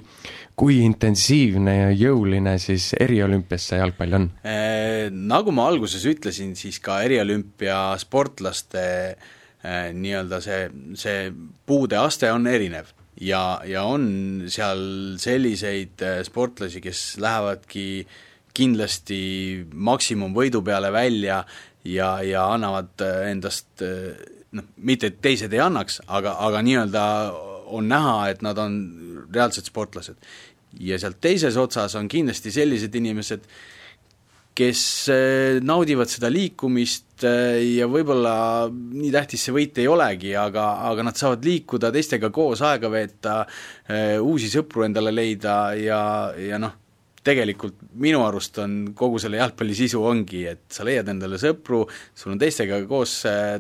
kui 0.60 0.80
intensiivne 0.86 1.74
ja 1.76 1.90
jõuline 1.96 2.56
siis 2.62 2.92
eriolümpias 3.00 3.70
see 3.72 3.80
jalgpall 3.82 4.18
on? 4.18 4.30
Äh, 4.48 5.10
nagu 5.12 5.54
ma 5.56 5.68
alguses 5.72 6.06
ütlesin, 6.10 6.56
siis 6.60 6.80
ka 6.84 7.02
eriolümpia 7.06 7.78
sportlaste 8.02 8.84
äh, 9.12 9.92
nii-öelda 9.96 10.42
see, 10.44 10.66
see 11.00 11.30
puudeaste 11.68 12.32
on 12.34 12.50
erinev 12.52 12.92
ja, 13.22 13.62
ja 13.68 13.86
on 13.90 14.48
seal 14.52 14.84
selliseid 15.22 16.04
äh, 16.06 16.22
sportlasi, 16.28 16.84
kes 16.84 17.06
lähevadki 17.22 17.88
kindlasti 18.56 19.22
maksimumvõidu 19.72 20.60
peale 20.68 20.92
välja 20.92 21.44
ja, 21.88 22.18
ja 22.26 22.50
annavad 22.52 23.00
endast 23.30 23.80
noh, 23.80 24.66
mitte 24.84 25.08
et 25.08 25.22
teised 25.24 25.54
ei 25.56 25.62
annaks, 25.64 26.02
aga, 26.12 26.36
aga 26.44 26.60
nii-öelda 26.66 27.06
on 27.72 27.90
näha, 27.92 28.16
et 28.32 28.42
nad 28.46 28.58
on 28.62 28.80
reaalsed 29.32 29.70
sportlased. 29.72 30.20
Ja 30.80 31.00
sealt 31.00 31.20
teises 31.24 31.58
otsas 31.60 31.98
on 32.00 32.08
kindlasti 32.12 32.52
sellised 32.54 32.96
inimesed, 32.96 33.48
kes 34.58 34.82
äh, 35.12 35.62
naudivad 35.64 36.12
seda 36.12 36.30
liikumist 36.32 37.24
äh, 37.28 37.62
ja 37.78 37.88
võib-olla 37.90 38.68
nii 38.72 39.12
tähtis 39.14 39.46
see 39.48 39.56
võit 39.56 39.80
ei 39.80 39.88
olegi, 39.88 40.34
aga, 40.36 40.66
aga 40.90 41.06
nad 41.08 41.20
saavad 41.20 41.46
liikuda, 41.48 41.92
teistega 41.96 42.30
koos 42.36 42.64
aega 42.68 42.92
veeta, 42.92 43.38
äh, 43.88 44.18
uusi 44.20 44.52
sõpru 44.52 44.84
endale 44.88 45.14
leida 45.16 45.56
ja, 45.80 46.02
ja 46.36 46.60
noh, 46.60 46.76
tegelikult 47.24 47.78
minu 48.02 48.26
arust 48.26 48.60
on 48.60 48.92
kogu 48.98 49.22
selle 49.24 49.40
jalgpalli 49.40 49.78
sisu 49.78 50.04
ongi, 50.04 50.44
et 50.52 50.66
sa 50.74 50.84
leiad 50.88 51.14
endale 51.14 51.40
sõpru, 51.40 51.86
sul 52.18 52.34
on 52.36 52.42
teistega 52.42 52.82
koos 52.90 53.20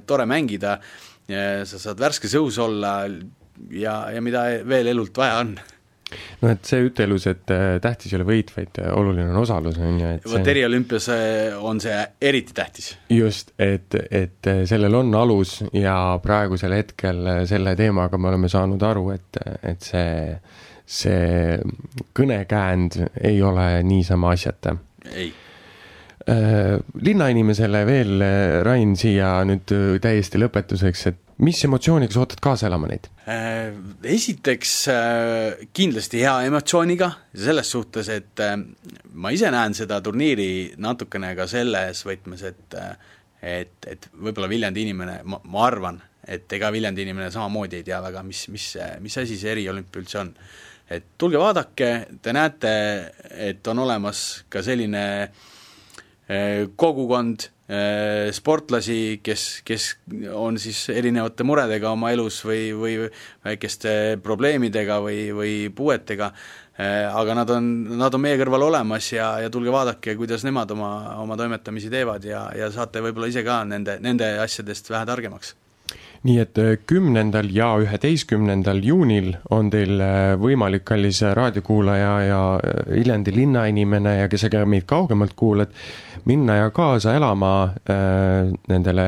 tore 0.10 0.26
mängida, 0.26 0.80
sa 1.30 1.78
saad 1.80 2.02
värskes 2.02 2.34
õhus 2.40 2.58
olla 2.60 2.96
ja, 3.70 4.12
ja 4.14 4.22
mida 4.22 4.48
veel 4.68 4.92
elult 4.94 5.18
vaja 5.18 5.42
on 5.44 5.56
no 6.42 6.52
et 6.52 6.68
see 6.68 6.86
ütelus, 6.88 7.26
et 7.30 7.52
äh, 7.54 7.76
tähtis 7.84 8.12
ei 8.12 8.20
ole 8.20 8.28
võit, 8.28 8.52
vaid 8.56 8.80
äh, 8.82 8.90
oluline 8.98 9.30
on 9.32 9.42
osalus, 9.44 9.78
on 9.82 10.00
ju, 10.02 10.14
et 10.18 10.26
vot 10.32 10.50
eriolümpias 10.54 11.10
äh, 11.14 11.58
on 11.58 11.82
see 11.84 12.00
eriti 12.32 12.56
tähtis. 12.58 12.94
just, 13.12 13.54
et, 13.62 13.96
et 14.10 14.52
sellel 14.70 14.98
on 15.02 15.14
alus 15.18 15.60
ja 15.78 15.96
praegusel 16.24 16.76
hetkel 16.76 17.24
selle 17.50 17.76
teemaga 17.80 18.20
me 18.20 18.32
oleme 18.32 18.52
saanud 18.52 18.84
aru, 18.88 19.08
et, 19.16 19.42
et 19.74 19.92
see, 19.92 20.26
see 20.86 21.62
kõnekäänd 22.18 23.00
ei 23.22 23.40
ole 23.46 23.70
niisama 23.88 24.36
asjata. 24.36 24.76
ei 25.14 25.32
linnainimesele 27.02 27.80
veel, 27.88 28.22
Rain, 28.64 28.92
siia 28.96 29.32
nüüd 29.50 29.72
täiesti 30.04 30.38
lõpetuseks, 30.38 31.02
et 31.10 31.31
mis 31.42 31.62
emotsiooniga 31.66 32.14
sa 32.14 32.22
ootad 32.24 32.42
kaasa 32.44 32.68
elama 32.70 32.90
neid? 32.92 33.08
Äh, 33.30 33.74
esiteks 34.14 34.74
äh, 34.94 35.64
kindlasti 35.74 36.22
hea 36.22 36.36
emotsiooniga, 36.48 37.10
selles 37.46 37.72
suhtes, 37.74 38.12
et 38.14 38.44
äh, 38.44 38.56
ma 39.14 39.34
ise 39.34 39.50
näen 39.54 39.76
seda 39.78 40.02
turniiri 40.06 40.78
natukene 40.82 41.34
ka 41.38 41.48
selles 41.52 42.06
võtmes, 42.08 42.46
et 42.52 42.80
et, 43.42 43.88
et 43.90 44.04
võib-olla 44.22 44.46
Viljandi 44.52 44.84
inimene, 44.86 45.16
ma, 45.26 45.40
ma 45.50 45.64
arvan, 45.66 45.96
et 46.30 46.52
ega 46.54 46.70
Viljandi 46.74 47.08
inimene 47.08 47.32
samamoodi 47.34 47.80
ei 47.80 47.88
tea 47.88 47.98
väga, 48.04 48.22
mis, 48.22 48.44
mis, 48.54 48.68
mis 49.02 49.18
asi 49.18 49.38
see 49.40 49.56
eriolümpia 49.56 50.04
üldse 50.04 50.20
on. 50.22 50.30
et 50.92 51.08
tulge 51.18 51.40
vaadake, 51.42 51.90
te 52.22 52.36
näete, 52.38 52.74
et 53.50 53.68
on 53.72 53.82
olemas 53.82 54.44
ka 54.50 54.62
selline 54.62 55.04
kogukond, 56.78 57.48
sportlasi, 58.36 59.22
kes, 59.24 59.62
kes 59.64 59.86
on 60.36 60.58
siis 60.60 60.90
erinevate 60.92 61.46
muredega 61.48 61.94
oma 61.94 62.12
elus 62.12 62.42
või, 62.44 62.72
või 62.76 62.98
väikeste 63.46 64.18
probleemidega 64.24 65.00
või, 65.04 65.30
või 65.36 65.54
puuetega, 65.76 66.32
äh, 66.76 67.08
aga 67.08 67.38
nad 67.38 67.54
on, 67.56 67.72
nad 68.02 68.18
on 68.18 68.24
meie 68.26 68.40
kõrval 68.42 68.68
olemas 68.68 69.08
ja, 69.14 69.34
ja 69.40 69.50
tulge 69.54 69.72
vaadake, 69.72 70.18
kuidas 70.20 70.44
nemad 70.48 70.72
oma, 70.76 70.92
oma 71.24 71.40
toimetamisi 71.40 71.92
teevad 71.94 72.28
ja, 72.28 72.50
ja 72.58 72.72
saate 72.76 73.04
võib-olla 73.06 73.32
ise 73.32 73.46
ka 73.48 73.62
nende, 73.64 74.02
nende 74.04 74.34
asjadest 74.44 74.92
vähe 74.92 75.08
targemaks. 75.08 75.56
Nii 76.28 76.38
et 76.44 76.60
äh, 76.62 76.76
kümnendal 76.86 77.48
ja 77.56 77.72
üheteistkümnendal 77.82 78.84
juunil 78.86 79.32
on 79.50 79.72
teil 79.74 79.96
võimalik, 80.44 80.84
kallis 80.92 81.24
raadiokuulaja 81.24 82.14
ja 82.28 82.44
Viljandi 82.92 83.34
linnainimene 83.40 84.20
ja 84.20 84.30
kes 84.30 84.44
sa 84.46 84.52
ka 84.54 84.68
meid 84.70 84.86
kaugemalt 84.92 85.40
kuulad, 85.40 85.72
minna 86.26 86.56
ja 86.56 86.70
kaasa 86.76 87.16
elama 87.18 87.54
äh, 87.90 88.52
nendele 88.70 89.08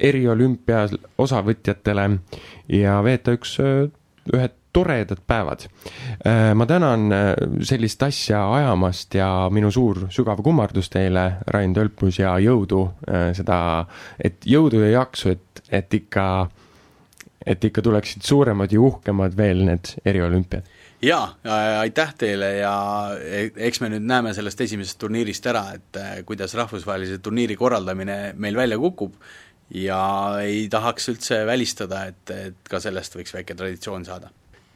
eriolümpia 0.00 0.86
osavõtjatele 1.18 2.08
ja 2.72 2.98
veeta 3.04 3.34
üks, 3.36 3.56
äh, 3.62 3.86
ühed 4.32 4.56
toredad 4.72 5.20
päevad. 5.28 5.66
Äh, 6.24 6.52
ma 6.56 6.66
tänan 6.66 7.12
äh, 7.12 7.32
sellist 7.66 8.02
asja 8.02 8.42
ajamast 8.54 9.14
ja 9.14 9.28
minu 9.52 9.70
suur 9.70 10.06
sügav 10.10 10.42
kummardus 10.44 10.90
teile, 10.92 11.26
Rain 11.52 11.74
Tölpus, 11.76 12.18
ja 12.22 12.38
jõudu 12.40 12.86
seda, 13.36 13.58
et 14.18 14.46
jõudu 14.48 14.82
ja 14.86 14.92
jaksu, 15.00 15.36
et, 15.36 15.64
et 15.70 16.00
ikka 16.00 16.26
et 17.42 17.64
ikka 17.66 17.82
tuleksid 17.82 18.22
suuremad 18.22 18.70
ja 18.70 18.78
uhkemad 18.80 19.34
veel 19.36 19.64
need 19.66 19.96
eriolümpiad 20.06 20.68
jaa, 21.02 21.24
aitäh 21.80 22.14
teile 22.18 22.50
ja 22.60 22.74
e-, 23.18 23.50
eks 23.68 23.80
me 23.82 23.90
nüüd 23.92 24.04
näeme 24.06 24.34
sellest 24.36 24.60
esimesest 24.66 25.00
turniirist 25.02 25.46
ära, 25.50 25.64
et 25.76 25.98
äh, 26.00 26.12
kuidas 26.28 26.54
rahvusvahelise 26.58 27.18
turniiri 27.22 27.56
korraldamine 27.58 28.20
meil 28.36 28.56
välja 28.56 28.78
kukub. 28.78 29.16
Ja 29.72 30.02
ei 30.44 30.66
tahaks 30.68 31.08
üldse 31.08 31.46
välistada, 31.48 32.04
et, 32.10 32.30
et 32.30 32.68
ka 32.68 32.80
sellest 32.82 33.14
võiks 33.16 33.32
väike 33.32 33.56
traditsioon 33.56 34.04
saada. 34.04 34.28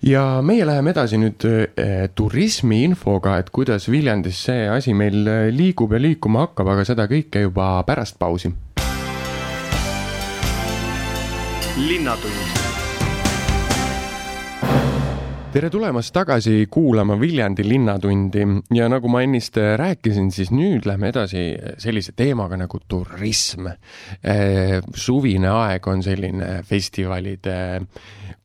Ja 0.04 0.40
meie 0.44 0.64
läheme 0.68 0.92
edasi 0.92 1.18
nüüd 1.20 1.44
eh, 1.48 2.06
turismiinfoga, 2.14 3.38
et 3.40 3.50
kuidas 3.52 3.88
Viljandis 3.92 4.42
see 4.48 4.68
asi 4.72 4.94
meil 4.96 5.24
äh, 5.28 5.48
liigub 5.52 5.92
ja 5.96 6.00
liikuma 6.00 6.46
hakkab, 6.46 6.72
aga 6.76 6.84
seda 6.88 7.08
kõike 7.10 7.46
juba 7.48 7.74
pärast 7.88 8.18
pausi. 8.20 8.52
linnatund 11.76 12.65
tere 15.56 15.70
tulemast 15.72 16.12
tagasi 16.12 16.66
kuulama 16.68 17.14
Viljandi 17.16 17.64
Linnatundi 17.64 18.42
ja 18.76 18.90
nagu 18.92 19.08
ma 19.08 19.22
ennist 19.24 19.56
rääkisin, 19.56 20.28
siis 20.34 20.50
nüüd 20.52 20.84
lähme 20.84 21.08
edasi 21.08 21.46
sellise 21.80 22.12
teemaga 22.12 22.58
nagu 22.60 22.82
turism. 22.84 23.70
Eh, 24.20 24.82
suvine 24.92 25.48
aeg 25.54 25.88
on 25.88 26.04
selline 26.04 26.58
festivalide 26.68 27.56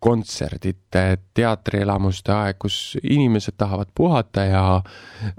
kontserdite, 0.02 1.04
teatrielamuste 1.38 2.34
aeg, 2.34 2.58
kus 2.62 2.98
inimesed 3.04 3.54
tahavad 3.60 3.92
puhata 3.96 4.46
ja 4.48 4.64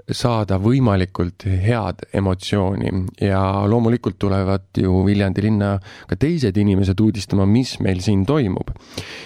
saada 0.07 0.57
võimalikult 0.63 1.43
head 1.65 2.05
emotsiooni 2.15 2.93
ja 3.21 3.41
loomulikult 3.67 4.17
tulevad 4.23 4.79
ju 4.79 5.03
Viljandi 5.03 5.43
linna 5.43 5.73
ka 6.07 6.15
teised 6.19 6.57
inimesed 6.57 7.03
uudistama, 7.03 7.47
mis 7.49 7.75
meil 7.83 7.99
siin 8.03 8.23
toimub. 8.25 8.71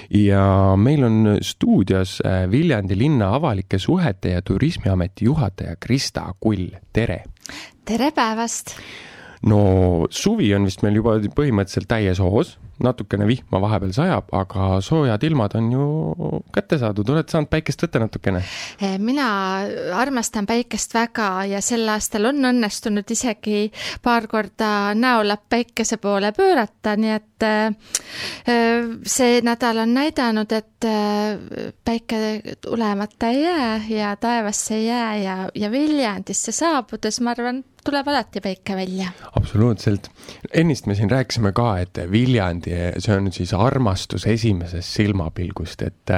ja 0.10 0.74
meil 0.78 1.06
on 1.06 1.38
stuudios 1.42 2.18
äh, 2.26 2.50
Viljandi 2.50 2.98
linna 2.98 3.34
avalike 3.36 3.80
suhete 3.80 4.34
ja 4.34 4.42
turismiameti 4.42 5.26
juhataja 5.26 5.76
Krista 5.80 6.32
Kull, 6.40 6.72
tere! 6.94 7.24
tere 7.86 8.12
päevast! 8.12 8.74
no 9.46 10.08
suvi 10.10 10.50
on 10.56 10.66
vist 10.66 10.82
meil 10.82 10.98
juba 10.98 11.20
põhimõtteliselt 11.22 11.92
täies 11.92 12.20
hoos 12.24 12.58
natukene 12.84 13.28
vihma 13.28 13.62
vahepeal 13.62 13.94
sajab, 13.96 14.32
aga 14.36 14.80
soojad 14.84 15.24
ilmad 15.24 15.56
on 15.58 15.72
ju 15.72 15.88
kätte 16.54 16.80
saadud, 16.82 17.10
oled 17.10 17.30
saanud 17.32 17.50
päikest 17.52 17.84
võtta 17.84 18.02
natukene? 18.04 18.42
Mina 19.02 19.28
armastan 19.98 20.48
päikest 20.50 20.94
väga 20.98 21.30
ja 21.52 21.62
sel 21.64 21.88
aastal 21.90 22.30
on 22.32 22.52
õnnestunud 22.52 23.14
isegi 23.14 23.68
paar 24.04 24.28
korda 24.32 24.94
näolapp 24.98 25.48
päikese 25.50 25.98
poole 26.02 26.32
pöörata, 26.36 26.96
nii 27.00 27.14
et 27.16 27.48
eh, 27.48 28.92
see 29.06 29.42
nädal 29.46 29.84
on 29.84 29.96
näidanud, 29.98 30.52
et 30.58 30.88
eh, 30.88 31.74
päike 31.86 32.58
tulemata 32.62 33.32
ei 33.34 33.42
jää 33.44 33.82
ja 33.90 34.16
taevasse 34.16 34.76
ei 34.76 34.86
jää 34.88 35.16
ja, 35.24 35.38
ja 35.56 35.72
Viljandisse 35.72 36.52
saabudes, 36.52 37.22
ma 37.22 37.34
arvan, 37.36 37.64
tuleb 37.88 38.08
alati 38.08 38.42
päike 38.42 38.76
välja. 38.76 39.12
absoluutselt. 39.36 40.10
ennist 40.54 40.86
me 40.86 40.96
siin 40.96 41.12
rääkisime 41.12 41.52
ka, 41.52 41.78
et 41.80 42.00
Viljandi, 42.12 42.67
see 42.98 43.16
on 43.16 43.32
siis 43.36 43.54
armastus 43.58 44.28
esimesest 44.30 45.00
silmapilgust, 45.00 45.84
et, 45.88 46.14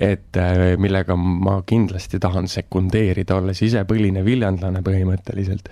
et 0.00 0.40
millega 0.80 1.16
ma 1.18 1.60
kindlasti 1.66 2.20
tahan 2.22 2.48
sekundeerida, 2.50 3.38
olles 3.40 3.62
ise 3.66 3.84
põline 3.88 4.24
viljandlane 4.26 4.82
põhimõtteliselt. 4.86 5.70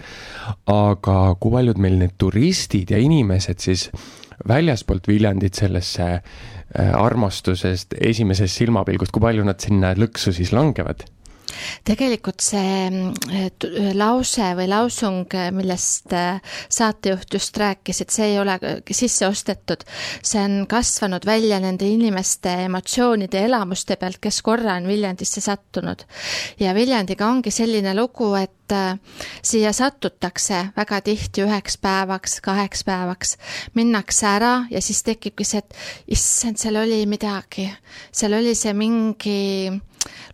aga 0.73 1.19
kui 1.41 1.55
paljud 1.55 1.83
meil 1.83 1.99
need 2.03 2.17
turistid 2.19 2.91
ja 2.95 2.99
inimesed 3.03 3.61
siis 3.63 3.89
väljaspoolt 4.49 5.09
Viljandit 5.09 5.55
sellesse 5.59 6.09
äh, 6.13 6.93
armastusest 6.95 7.95
esimesest 8.01 8.61
silmapilgust, 8.61 9.13
kui 9.15 9.25
palju 9.25 9.47
nad 9.47 9.61
sinna 9.63 9.95
lõksu 9.99 10.35
siis 10.37 10.53
langevad? 10.55 11.07
Tegelikult 11.87 12.43
see 12.45 12.89
mm, 12.91 13.95
lause 13.99 14.51
või 14.59 14.69
lausung, 14.71 15.27
millest 15.55 16.13
äh, 16.17 16.41
saatejuht 16.69 17.39
just 17.39 17.57
rääkis, 17.59 18.03
et 18.03 18.15
see 18.15 18.33
ei 18.33 18.39
ole 18.41 18.59
sisse 18.91 19.29
ostetud, 19.29 19.85
see 20.23 20.43
on 20.43 20.61
kasvanud 20.71 21.27
välja 21.29 21.61
nende 21.63 21.89
inimeste 21.89 22.53
emotsioonide 22.67 23.45
elamuste 23.49 23.97
pealt, 24.01 24.21
kes 24.23 24.43
korra 24.43 24.77
on 24.79 24.89
Viljandisse 24.89 25.41
sattunud. 25.45 26.05
ja 26.61 26.75
Viljandiga 26.75 27.29
ongi 27.29 27.51
selline 27.55 27.95
lugu, 27.97 28.35
et 28.39 28.58
äh, 28.73 28.99
siia 29.43 29.73
satutakse 29.73 30.69
väga 30.77 31.01
tihti 31.07 31.45
üheks 31.47 31.79
päevaks, 31.83 32.41
kaheks 32.45 32.85
päevaks, 32.85 33.37
minnakse 33.75 34.27
ära 34.27 34.55
ja 34.71 34.83
siis 34.85 35.03
tekibki 35.07 35.47
see, 35.47 35.63
et 35.65 36.15
issand, 36.19 36.61
seal 36.61 36.81
oli 36.83 37.05
midagi, 37.07 37.69
seal 38.13 38.39
oli 38.39 38.55
see 38.59 38.75
mingi 38.77 39.39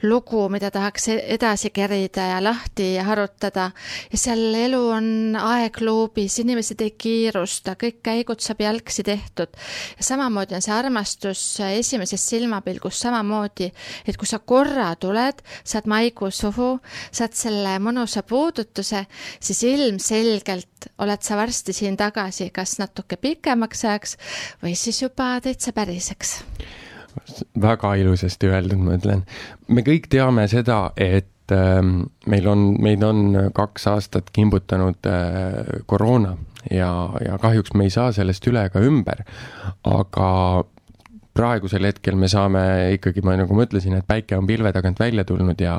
lugu, 0.03 0.49
mida 0.53 0.71
tahaks 0.75 1.09
e-, 1.13 1.21
edasi 1.37 1.71
kerida 1.75 2.27
ja 2.35 2.41
lahti 2.45 2.95
harutada. 3.03 3.71
ja 4.13 4.19
seal 4.19 4.55
elu 4.55 4.81
on 4.97 5.07
aegluubis, 5.41 6.39
inimesed 6.43 6.83
ei 6.85 6.95
kiirusta, 6.99 7.77
kõik 7.81 8.01
käigud 8.05 8.43
saab 8.45 8.61
jalgsi 8.65 9.05
tehtud. 9.07 9.57
ja 9.99 10.05
samamoodi 10.05 10.59
on 10.59 10.65
see 10.65 10.75
armastus 10.75 11.45
esimesest 11.71 12.35
silmapilgust 12.35 13.07
samamoodi, 13.07 13.71
et 14.07 14.19
kui 14.21 14.29
sa 14.29 14.39
korra 14.39 14.95
tuled, 15.01 15.43
saad 15.65 15.89
maigu 15.91 16.31
suhu, 16.31 16.79
saad 17.13 17.37
selle 17.39 17.79
mõnusa 17.83 18.24
puudutuse, 18.29 19.05
siis 19.41 19.63
ilmselgelt 19.69 20.89
oled 20.99 21.23
sa 21.25 21.37
varsti 21.41 21.73
siin 21.77 21.97
tagasi, 22.01 22.51
kas 22.55 22.79
natuke 22.83 23.17
pikemaks 23.21 23.85
ajaks 23.85 24.17
või 24.63 24.75
siis 24.79 25.03
juba 25.03 25.37
täitsa 25.45 25.73
päriseks 25.77 26.41
väga 27.61 27.95
ilusasti 27.95 28.49
öeldud, 28.51 28.81
ma 28.83 28.97
ütlen. 28.99 29.23
me 29.69 29.85
kõik 29.87 30.09
teame 30.11 30.49
seda, 30.51 30.89
et 30.97 31.53
ähm, 31.55 32.09
meil 32.27 32.49
on, 32.51 32.65
meid 32.83 33.05
on 33.07 33.51
kaks 33.55 33.87
aastat 33.93 34.33
kimbutanud 34.35 35.07
äh, 35.07 35.83
koroona 35.87 36.35
ja, 36.71 36.91
ja 37.25 37.39
kahjuks 37.39 37.75
me 37.75 37.89
ei 37.89 37.95
saa 37.95 38.13
sellest 38.17 38.47
üle 38.51 38.67
ega 38.69 38.83
ümber. 38.85 39.25
aga 39.85 40.29
praegusel 41.35 41.89
hetkel 41.89 42.19
me 42.19 42.29
saame 42.31 42.65
ikkagi, 42.97 43.25
ma 43.27 43.37
nagu 43.39 43.57
ma 43.57 43.67
ütlesin, 43.67 43.97
et 43.99 44.07
päike 44.09 44.39
on 44.39 44.47
pilve 44.49 44.73
tagant 44.75 45.01
välja 45.03 45.25
tulnud 45.29 45.61
ja, 45.61 45.79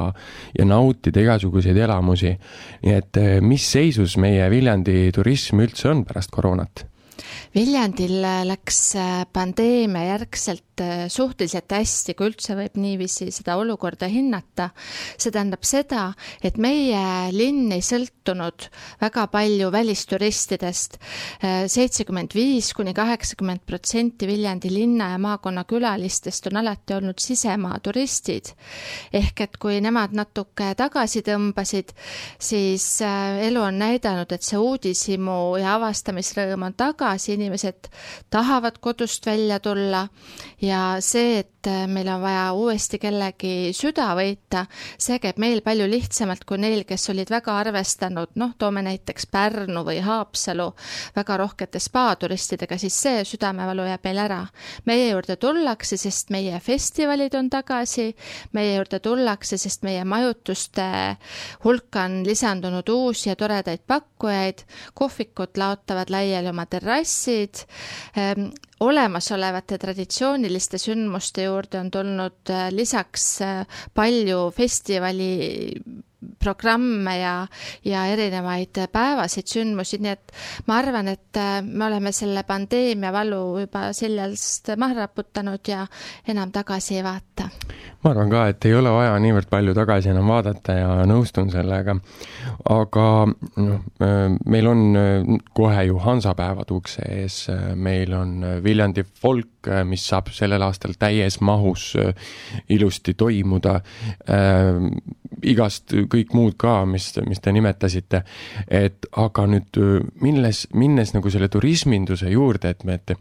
ja 0.58 0.66
nautida 0.68 1.24
igasuguseid 1.24 1.78
elamusi. 1.78 2.36
nii 2.84 2.98
et 2.98 3.22
äh, 3.22 3.38
mis 3.42 3.66
seisus 3.72 4.18
meie 4.22 4.50
Viljandi 4.52 5.12
turism 5.16 5.64
üldse 5.64 5.92
on 5.94 6.04
pärast 6.08 6.34
koroonat? 6.36 6.86
Viljandil 7.56 8.20
läks 8.50 8.80
äh, 9.00 9.24
pandeemia 9.32 10.10
järgselt 10.10 10.82
äh, 10.84 11.06
suhteliselt 11.08 11.72
hästi, 11.72 12.16
kui 12.18 12.28
üldse 12.28 12.58
võib 12.58 12.76
niiviisi 12.84 13.30
seda 13.32 13.56
olukorda 13.62 14.10
hinnata. 14.12 14.70
see 15.18 15.32
tähendab 15.32 15.64
seda, 15.64 16.10
et 16.44 16.58
meie 16.60 17.32
linn 17.32 17.72
ei 17.72 17.84
sõltunud 17.86 18.68
väga 19.00 19.24
palju 19.32 19.70
välisturistidest. 19.72 20.98
Äh, 21.40 21.64
seitsekümmend 21.72 22.36
viis 22.36 22.74
kuni 22.76 22.94
kaheksakümmend 22.94 23.64
protsenti 23.66 24.28
Viljandi 24.28 24.74
linna 24.74 25.14
ja 25.14 25.22
maakonna 25.22 25.64
külalistest 25.64 26.52
on 26.52 26.60
alati 26.60 26.98
olnud 26.98 27.24
sisemaa 27.24 27.80
turistid. 27.80 28.52
ehk 29.14 29.42
et 29.42 29.58
kui 29.58 29.80
nemad 29.82 30.12
natuke 30.12 30.74
tagasi 30.76 31.24
tõmbasid, 31.24 31.96
siis 32.40 33.00
elu 33.02 33.62
on 33.62 33.80
näidanud, 33.80 34.32
et 34.32 34.44
see 34.44 34.60
uudishimu 34.60 35.56
ja 35.62 35.78
avastamisrõõm 35.80 36.68
on 36.68 36.74
tagasi, 37.06 37.34
inimesed 37.38 37.88
tahavad 38.30 38.80
kodust 38.82 39.26
välja 39.26 39.60
tulla. 39.60 40.08
Ja 40.62 40.98
see, 41.00 41.40
et 41.40 41.52
meil 41.88 42.08
on 42.14 42.22
vaja 42.22 42.46
uuesti 42.54 43.00
kellegi 43.02 43.72
süda 43.76 44.12
võita, 44.18 44.66
see 45.02 45.18
käib 45.24 45.40
meil 45.42 45.62
palju 45.66 45.88
lihtsamalt 45.90 46.46
kui 46.48 46.60
neil, 46.62 46.84
kes 46.88 47.10
olid 47.14 47.32
väga 47.34 47.56
arvestanud, 47.64 48.34
noh, 48.40 48.54
toome 48.58 48.84
näiteks 48.86 49.28
Pärnu 49.32 49.84
või 49.88 50.00
Haapsalu 50.06 50.68
väga 51.16 51.38
rohkete 51.42 51.80
spaaturistidega, 51.82 52.78
siis 52.82 52.98
see 53.06 53.24
südamevalu 53.28 53.88
jääb 53.90 54.06
meil 54.06 54.22
ära. 54.26 54.42
meie 54.86 55.10
juurde 55.10 55.36
tullakse, 55.36 55.98
sest 55.98 56.30
meie 56.30 56.60
festivalid 56.60 57.36
on 57.36 57.50
tagasi, 57.50 58.16
meie 58.54 58.76
juurde 58.76 59.00
tullakse, 59.00 59.58
sest 59.58 59.84
meie 59.84 60.04
majutuste 60.04 60.86
hulka 61.64 62.06
on 62.06 62.24
lisandunud 62.26 62.90
uusi 62.90 63.30
ja 63.30 63.36
toredaid 63.36 63.82
pakkujaid, 63.88 64.66
kohvikud 64.94 65.58
laotavad 65.58 66.10
laiali 66.10 66.50
oma 66.50 66.66
terrassid, 66.66 67.66
ehm, 68.16 68.50
olemasolevate 68.80 69.78
traditsiooniliste 69.78 70.78
sündmuste 70.78 71.44
juurde 71.44 71.55
on 71.80 71.92
tulnud 71.92 72.52
äh, 72.54 72.68
lisaks 72.74 73.26
äh, 73.42 73.66
palju 73.94 74.40
festivali 74.56 75.30
programme 76.40 77.18
ja, 77.20 77.34
ja 77.86 78.06
erinevaid 78.12 78.80
päevaseid 78.92 79.50
sündmusi, 79.50 80.00
nii 80.02 80.14
et 80.14 80.34
ma 80.68 80.80
arvan, 80.82 81.10
et 81.12 81.40
me 81.66 81.86
oleme 81.88 82.12
selle 82.16 82.46
pandeemia 82.48 83.12
valu 83.14 83.42
juba 83.64 83.88
seljast 83.96 84.72
maha 84.80 85.06
raputanud 85.06 85.68
ja 85.70 85.86
enam 86.28 86.52
tagasi 86.56 86.98
ei 87.00 87.04
vaata. 87.06 87.50
ma 88.04 88.12
arvan 88.12 88.32
ka, 88.32 88.46
et 88.54 88.66
ei 88.66 88.76
ole 88.78 88.92
vaja 88.94 89.18
niivõrd 89.22 89.50
palju 89.52 89.76
tagasi 89.78 90.12
enam 90.14 90.30
vaadata 90.34 90.78
ja 90.78 90.90
nõustun 91.10 91.52
sellega. 91.54 91.98
aga 92.70 93.08
noh, 93.58 93.82
meil 94.46 94.72
on 94.72 94.86
kohe 95.54 95.86
ju 95.90 96.00
hansapäevad 96.02 96.72
ukse 96.72 97.06
ees, 97.20 97.40
meil 97.76 98.14
on 98.14 98.38
Viljandi 98.64 99.06
folk, 99.22 99.70
mis 99.86 100.06
saab 100.08 100.30
sellel 100.34 100.62
aastal 100.62 100.96
täies 101.00 101.40
mahus 101.42 101.94
ilusti 102.70 103.14
toimuda 103.14 103.80
äh,. 104.30 105.25
Igast 105.44 105.94
kõik 106.12 106.36
muud 106.36 106.58
ka, 106.62 106.84
mis, 106.90 107.12
mis 107.28 107.42
te 107.42 107.52
nimetasite. 107.56 108.24
et 108.68 109.06
aga 109.12 109.48
nüüd 109.48 109.82
minnes, 110.22 110.68
minnes 110.74 111.14
nagu 111.14 111.30
selle 111.30 111.50
turisminduse 111.50 112.30
juurde, 112.32 112.76
et 112.76 112.84
me, 112.84 113.00
et, 113.00 113.18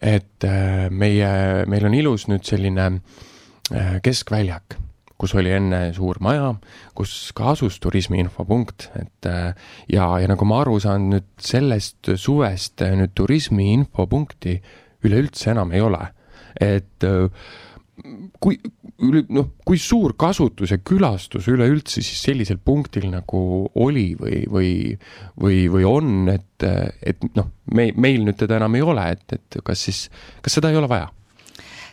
et 0.00 0.50
meie, 0.90 1.32
meil 1.66 1.88
on 1.88 1.94
ilus 1.94 2.28
nüüd 2.28 2.46
selline 2.46 2.92
keskväljak 4.02 4.78
kus 5.20 5.34
oli 5.36 5.52
enne 5.52 5.80
suur 5.92 6.16
maja, 6.24 6.54
kus 6.96 7.12
ka 7.36 7.52
asus 7.52 7.76
turismi 7.82 8.22
infopunkt, 8.22 8.88
et 8.96 9.28
ja, 9.92 10.06
ja 10.22 10.30
nagu 10.30 10.48
ma 10.48 10.62
aru 10.62 10.78
saan, 10.80 11.10
nüüd 11.12 11.28
sellest 11.44 12.14
suvest 12.20 12.80
nüüd 12.96 13.12
turismi 13.18 13.68
infopunkti 13.74 14.56
üleüldse 15.04 15.52
enam 15.52 15.76
ei 15.76 15.84
ole. 15.84 16.00
et 16.60 17.04
kui 18.40 18.56
noh, 19.00 19.46
kui 19.64 19.78
suur 19.80 20.14
kasutus 20.20 20.74
ja 20.74 20.80
külastus 20.84 21.48
üleüldse 21.50 22.02
siis 22.04 22.20
sellisel 22.24 22.60
punktil 22.62 23.08
nagu 23.12 23.40
oli 23.80 24.10
või, 24.18 24.42
või, 24.50 24.72
või, 25.40 25.62
või 25.72 25.86
on, 25.88 26.28
et, 26.32 26.66
et 27.02 27.24
noh, 27.36 27.48
me, 27.74 27.90
meil 27.96 28.26
nüüd 28.26 28.38
teda 28.40 28.60
enam 28.60 28.76
ei 28.76 28.84
ole, 28.84 29.06
et, 29.16 29.24
et 29.38 29.60
kas 29.64 29.86
siis, 29.88 30.04
kas 30.44 30.58
seda 30.58 30.72
ei 30.72 30.78
ole 30.80 30.90
vaja? 30.90 31.08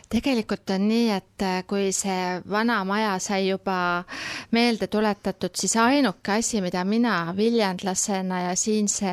Tegelikult 0.08 0.70
on 0.72 0.86
nii, 0.88 1.08
et 1.12 1.44
äh, 1.44 1.58
kui 1.68 1.90
see 1.92 2.38
vana 2.48 2.78
maja 2.88 3.16
sai 3.20 3.48
juba 3.50 4.04
meelde 4.56 4.88
tuletatud, 4.88 5.52
siis 5.58 5.74
ainuke 5.80 6.38
asi, 6.38 6.62
mida 6.64 6.84
mina 6.88 7.34
viljandlasena 7.36 8.40
ja 8.46 8.54
siinse 8.56 9.12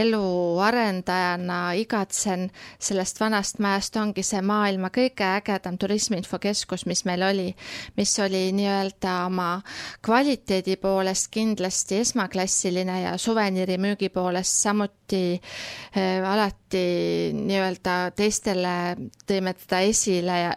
elu 0.00 0.20
arendajana 0.64 1.60
igatsen 1.80 2.48
sellest 2.78 3.20
vanast 3.22 3.62
majast, 3.64 3.96
ongi 3.96 4.24
see 4.26 4.42
maailma 4.44 4.92
kõige 4.94 5.24
ägedam 5.38 5.78
turismiinfokeskus, 5.80 6.84
mis 6.90 7.04
meil 7.08 7.24
oli, 7.30 7.48
mis 7.96 8.12
oli 8.20 8.50
nii-öelda 8.58 9.14
oma 9.30 9.48
kvaliteedi 10.04 10.76
poolest 10.82 11.32
kindlasti 11.32 12.02
esmaklassiline 12.04 13.00
ja 13.06 13.16
suveniirimüügi 13.20 14.12
poolest 14.12 14.60
samuti 14.60 15.24
äh, 15.38 16.20
alati 16.28 16.84
nii-öelda 17.32 17.96
teistele 18.16 18.76
tõime 19.28 19.56
teda 19.56 19.80
esi 19.88 20.17
esile 20.18 20.42
ja 20.42 20.52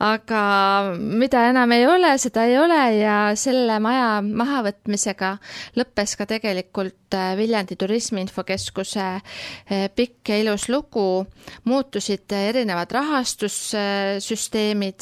aga 0.00 0.96
mida 0.96 1.42
enam 1.50 1.72
ei 1.76 1.84
ole, 1.86 2.18
seda 2.18 2.46
ei 2.48 2.56
ole 2.58 2.78
ja 2.98 3.36
selle 3.38 3.78
maja 3.82 4.22
mahavõtmisega 4.24 5.38
lõppes 5.76 6.16
ka 6.16 6.26
tegelikult 6.30 7.14
äh, 7.16 7.36
Viljandi 7.38 7.76
Turismiinfokeskuse 7.80 9.06
äh, 9.20 9.88
pikk 9.94 10.28
ja 10.32 10.38
ilus 10.40 10.68
lugu, 10.72 11.26
muutusid 11.68 12.32
erinevad 12.32 12.90
rahastussüsteemid 12.96 15.00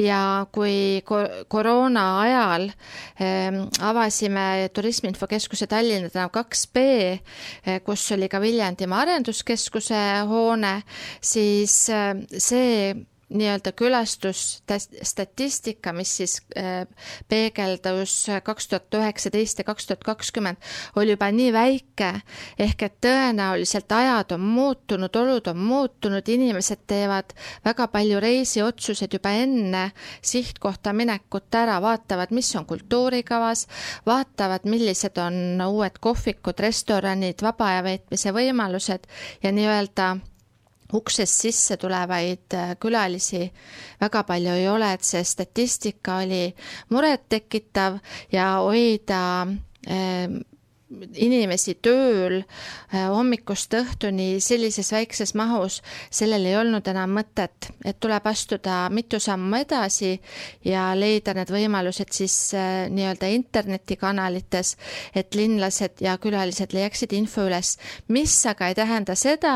ja 0.00 0.46
kui 0.52 1.02
koroona 1.04 2.20
ajal 2.24 2.70
ähm, 3.20 3.68
avasime 3.84 4.70
Turismiinfokeskuse 4.72 5.66
Tallinna 5.70 6.10
tänav 6.10 6.30
kaks 6.34 6.66
B, 6.72 6.76
äh, 7.12 7.20
kus 7.84 8.12
oli 8.16 8.28
ka 8.32 8.40
Viljandimaa 8.40 9.00
Arenduskeskuse 9.04 10.00
hoone, 10.28 10.82
siis 11.20 11.90
see 12.40 12.94
nii-öelda 13.30 13.72
külastusstatistika, 13.72 15.92
mis 15.92 16.16
siis 16.16 16.42
äh, 16.58 16.86
peegeldus 17.28 18.26
kaks 18.44 18.68
tuhat 18.68 18.94
üheksateist 18.94 19.58
ja 19.58 19.64
kaks 19.64 19.86
tuhat 19.86 20.04
kakskümmend, 20.04 20.56
oli 20.96 21.10
juba 21.14 21.30
nii 21.34 21.52
väike, 21.54 22.12
ehk 22.58 22.82
et 22.82 22.94
tõenäoliselt 23.06 23.92
ajad 23.94 24.32
on 24.36 24.40
muutunud, 24.40 25.16
olud 25.16 25.46
on 25.52 25.58
muutunud, 25.58 26.28
inimesed 26.28 26.78
teevad 26.90 27.32
väga 27.64 27.86
palju 27.92 28.20
reisiotsuseid 28.20 29.12
juba 29.14 29.30
enne 29.44 29.90
sihtkohta 30.22 30.92
minekut 30.96 31.54
ära, 31.54 31.82
vaatavad, 31.82 32.28
mis 32.34 32.56
on 32.58 32.66
kultuurikavas, 32.66 33.66
vaatavad, 34.06 34.60
millised 34.64 35.18
on 35.22 35.60
uued 35.68 35.98
kohvikud, 36.00 36.58
restoranid, 36.58 37.42
vaba 37.42 37.66
aja 37.74 37.82
veetmise 37.86 38.34
võimalused 38.34 39.02
ja 39.42 39.52
nii-öelda 39.54 40.16
uksest 40.92 41.40
sisse 41.44 41.76
tulevaid 41.80 42.54
äh, 42.56 42.74
külalisi 42.80 43.42
väga 44.00 44.22
palju 44.28 44.54
ei 44.58 44.68
ole, 44.68 44.92
et 44.96 45.04
see 45.06 45.24
statistika 45.24 46.20
oli 46.24 46.54
murettekitav 46.90 47.98
ja 48.32 48.48
hoida 48.64 49.22
äh, 49.88 50.40
inimesi 50.90 51.76
tööl 51.82 52.40
äh, 52.40 53.06
hommikust 53.10 53.74
õhtuni 53.78 54.40
sellises 54.42 54.90
väikses 54.92 55.34
mahus, 55.38 55.80
sellel 56.10 56.48
ei 56.50 56.56
olnud 56.58 56.86
enam 56.90 57.14
mõtet, 57.20 57.70
et 57.86 58.00
tuleb 58.02 58.26
astuda 58.26 58.82
mitu 58.92 59.20
sammu 59.22 59.60
edasi 59.60 60.16
ja 60.66 60.90
leida 60.98 61.34
need 61.36 61.52
võimalused 61.54 62.10
siis 62.14 62.36
äh, 62.58 62.88
nii-öelda 62.90 63.30
internetikanalites, 63.36 64.74
et 65.14 65.38
linlased 65.38 66.02
ja 66.02 66.16
külalised 66.22 66.74
leiaksid 66.74 67.14
info 67.18 67.46
üles, 67.46 67.76
mis 68.08 68.34
aga 68.50 68.70
ei 68.70 68.78
tähenda 68.78 69.14
seda, 69.18 69.54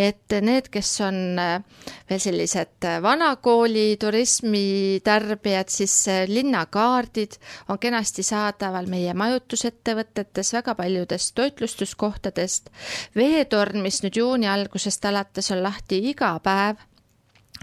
et 0.00 0.32
need, 0.40 0.72
kes 0.72 0.94
on 1.04 1.20
äh, 1.40 1.84
veel 2.08 2.24
sellised 2.24 2.88
vanakooli 3.04 3.98
turismitarbijad, 4.00 5.68
siis 5.68 5.94
linnakaardid 6.30 7.36
on 7.68 7.78
kenasti 7.78 8.24
saadaval 8.24 8.88
meie 8.90 9.12
majutusettevõtetes, 9.14 10.54
väga 10.56 10.69
väga 10.70 10.74
paljudest 10.74 11.34
toitlustuskohtadest. 11.34 12.70
veetorn, 13.16 13.82
mis 13.82 14.02
nüüd 14.04 14.16
juuni 14.16 14.48
algusest 14.48 15.04
alates 15.04 15.50
on 15.50 15.62
lahti 15.62 15.98
iga 16.10 16.38
päev 16.42 16.76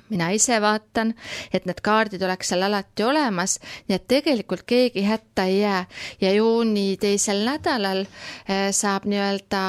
mina 0.10 0.30
ise 0.32 0.60
vaatan, 0.62 1.16
et 1.52 1.66
need 1.66 1.80
kaardid 1.82 2.22
oleks 2.22 2.52
seal 2.52 2.64
alati 2.64 3.04
olemas, 3.04 3.58
nii 3.88 3.96
et 3.96 4.06
tegelikult 4.08 4.64
keegi 4.68 5.04
hätta 5.04 5.48
ei 5.50 5.60
jää 5.62 5.86
ja 6.22 6.34
juuni 6.34 6.98
teisel 7.02 7.44
nädalal 7.44 8.04
eh, 8.04 8.70
saab 8.72 9.08
nii-öelda 9.10 9.64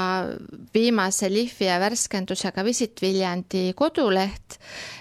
viimase 0.74 1.30
lihvi 1.32 1.66
ja 1.70 1.80
värskendusega 1.80 2.64
Visit 2.64 3.02
Viljandi 3.02 3.72
koduleht 3.74 4.58
Eh, 4.58 4.97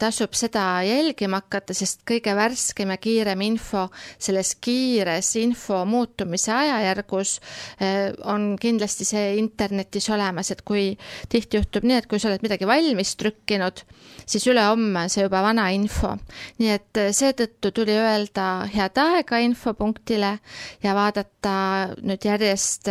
tasub 0.00 0.32
seda 0.36 0.80
jälgima 0.86 1.40
hakata, 1.42 1.74
sest 1.76 2.00
kõige 2.08 2.32
värskem 2.36 2.92
ja 2.94 2.96
kiirem 3.00 3.42
info 3.44 3.86
selles 4.18 4.54
kiires 4.62 5.34
info 5.40 5.82
muutumise 5.88 6.52
ajajärgus 6.54 7.34
eh, 7.80 8.10
on 8.24 8.54
kindlasti 8.60 9.06
see 9.08 9.36
internetis 9.40 10.08
olemas, 10.12 10.50
et 10.54 10.62
kui 10.66 10.94
tihti 11.28 11.60
juhtub 11.60 11.84
nii, 11.84 12.00
et 12.00 12.08
kui 12.10 12.20
sa 12.20 12.30
oled 12.30 12.44
midagi 12.44 12.68
valmis 12.68 13.14
trükkinud, 13.20 13.84
siis 14.24 14.46
ülehomme 14.50 15.04
on 15.04 15.12
see 15.12 15.26
juba 15.26 15.42
vana 15.44 15.68
info. 15.76 16.16
nii 16.58 16.74
et 16.76 17.02
eh, 17.02 17.12
seetõttu 17.16 17.74
tuli 17.76 17.96
öelda 18.00 18.66
head 18.72 19.00
aega 19.00 19.42
infopunktile 19.44 20.36
ja 20.82 20.96
vaadata 20.96 21.56
nüüd 22.00 22.24
järjest 22.24 22.88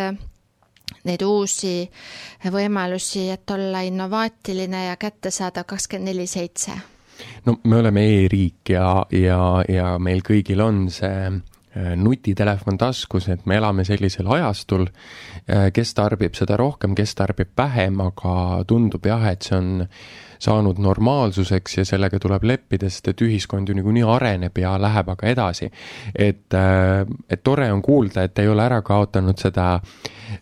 neid 1.07 1.23
uusi 1.25 1.89
võimalusi, 2.51 3.29
et 3.33 3.51
olla 3.51 3.83
innovaatiline 3.87 4.85
ja 4.89 4.97
kättesaadav 4.99 5.67
kakskümmend 5.69 6.11
neli 6.11 6.27
seitse. 6.27 6.71
no 7.45 7.59
me 7.63 7.75
oleme 7.75 8.05
e-riik 8.15 8.69
ja, 8.69 9.05
ja, 9.11 9.63
ja 9.67 9.97
meil 9.99 10.21
kõigil 10.23 10.61
on 10.63 10.87
see 10.93 11.25
äh, 11.27 11.95
nutitelefon 11.95 12.77
taskus, 12.77 13.27
et 13.29 13.45
me 13.45 13.59
elame 13.59 13.85
sellisel 13.85 14.27
ajastul, 14.27 14.87
äh, 15.49 15.69
kes 15.73 15.93
tarbib 15.93 16.35
seda 16.35 16.57
rohkem, 16.57 16.95
kes 16.95 17.15
tarbib 17.15 17.51
vähem, 17.57 17.99
aga 18.01 18.63
tundub 18.67 19.05
jah, 19.05 19.27
et 19.31 19.43
see 19.43 19.57
on 19.57 19.87
saanud 20.39 20.79
normaalsuseks 20.79 21.77
ja 21.77 21.85
sellega 21.85 22.19
tuleb 22.19 22.45
leppida, 22.47 22.89
sest 22.89 23.11
et 23.11 23.21
ühiskond 23.25 23.69
ju 23.69 23.75
niikuinii 23.75 24.05
areneb 24.07 24.57
ja 24.57 24.75
läheb 24.81 25.11
aga 25.15 25.27
edasi. 25.27 25.69
et, 26.15 26.53
äh, 26.53 27.05
et 27.29 27.43
tore 27.43 27.71
on 27.71 27.81
kuulda, 27.81 28.23
et 28.23 28.39
ei 28.39 28.47
ole 28.47 28.63
ära 28.63 28.81
kaotanud 28.81 29.37
seda, 29.37 29.81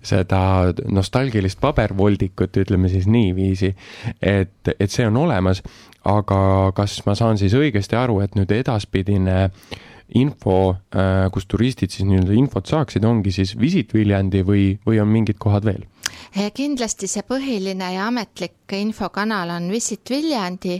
seda 0.02 0.74
nostalgilist 0.92 1.60
pabervoldikut, 1.62 2.58
ütleme 2.58 2.90
siis 2.90 3.08
niiviisi, 3.08 3.76
et, 4.22 4.74
et 4.80 4.92
see 4.92 5.08
on 5.08 5.18
olemas, 5.18 5.64
aga 6.06 6.72
kas 6.76 7.02
ma 7.06 7.16
saan 7.16 7.38
siis 7.38 7.54
õigesti 7.58 7.98
aru, 7.98 8.22
et 8.22 8.36
nüüd 8.36 8.52
edaspidine 8.52 9.50
info, 10.16 10.78
äh, 10.96 11.28
kus 11.34 11.48
turistid 11.50 11.92
siis 11.92 12.08
nii-öelda 12.08 12.36
infot 12.38 12.70
saaksid, 12.70 13.04
ongi 13.04 13.34
siis 13.36 13.58
Visit 13.60 13.94
Viljandi 13.94 14.44
või, 14.48 14.70
või 14.88 15.02
on 15.04 15.12
mingid 15.12 15.40
kohad 15.42 15.68
veel? 15.68 15.84
Kindlasti 16.56 17.08
see 17.12 17.24
põhiline 17.28 17.90
ja 17.96 18.08
ametlik 18.12 18.76
infokanal 18.78 19.50
on 19.58 19.70
Visit 19.72 20.10
Viljandi. 20.10 20.80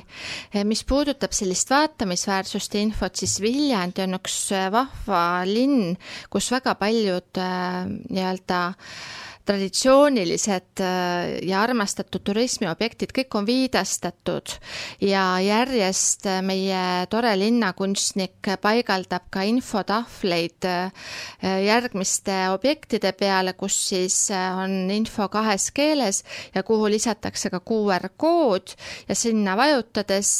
mis 0.66 0.84
puudutab 0.84 1.32
sellist 1.34 1.70
vaatamisväärsust 1.72 2.74
ja 2.76 2.82
infot, 2.82 3.16
siis 3.16 3.40
Viljandi 3.42 4.02
on 4.08 4.18
üks 4.20 4.40
vahva 4.72 5.24
linn, 5.46 5.96
kus 6.30 6.52
väga 6.52 6.76
paljud 6.80 7.42
nii-öelda 7.42 8.62
äh, 8.68 9.27
traditsioonilised 9.48 10.82
äh, 10.84 11.38
ja 11.48 11.62
armastatud 11.64 12.24
turismiobjektid, 12.28 13.14
kõik 13.16 13.38
on 13.40 13.48
viidastatud. 13.48 14.58
Ja 15.04 15.38
järjest 15.44 16.28
äh, 16.28 16.42
meie 16.46 17.08
tore 17.12 17.32
linnakunstnik 17.40 18.52
paigaldab 18.62 19.30
ka 19.34 19.46
infotahvleid 19.48 20.68
äh, 20.68 21.08
järgmiste 21.64 22.36
objektide 22.54 23.14
peale, 23.18 23.56
kus 23.58 23.78
siis 23.90 24.18
on 24.34 24.92
info 24.92 25.30
kahes 25.32 25.70
keeles 25.76 26.24
ja 26.56 26.64
kuhu 26.68 26.90
lisatakse 26.92 27.52
ka 27.54 27.62
QR 27.64 28.10
kood. 28.18 28.76
Ja 29.08 29.16
sinna 29.16 29.56
vajutades 29.58 30.32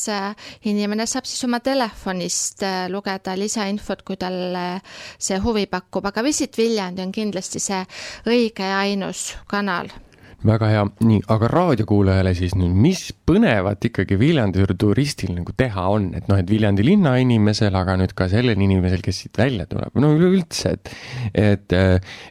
inimene 0.68 1.08
saab 1.08 1.28
siis 1.30 1.44
oma 1.48 1.62
telefonist 1.64 2.64
lugeda 2.92 3.38
lisainfot, 3.40 4.04
kui 4.08 4.20
talle 4.20 4.66
see 5.20 5.40
huvi 5.44 5.68
pakub, 5.72 6.06
aga 6.10 6.24
Visit 6.26 6.58
Viljandi 6.60 7.06
on 7.06 7.14
kindlasti 7.16 7.62
see 7.64 7.80
õige 8.28 8.68
ja 8.68 8.82
ainus 8.84 8.97
ainus 8.98 9.38
kanal. 9.50 9.90
Väga 10.46 10.68
hea, 10.70 10.82
nii, 11.02 11.24
aga 11.34 11.48
raadiokuulajale 11.50 12.32
siis 12.38 12.54
nüüd, 12.54 12.76
mis 12.78 13.08
põnevat 13.26 13.88
ikkagi 13.90 14.20
Viljandi 14.22 14.68
turistil 14.78 15.32
nagu 15.34 15.54
teha 15.58 15.88
on, 15.90 16.12
et 16.14 16.28
noh, 16.30 16.38
et 16.38 16.50
Viljandi 16.50 16.86
linna 16.86 17.16
inimesel, 17.18 17.74
aga 17.74 17.96
nüüd 17.98 18.14
ka 18.18 18.28
sellel 18.30 18.54
inimesel, 18.54 19.02
kes 19.02 19.24
siit 19.24 19.40
välja 19.42 19.66
tuleb, 19.66 19.98
no 19.98 20.12
üleüldse, 20.14 20.76
et 20.78 20.94
et, 21.34 21.74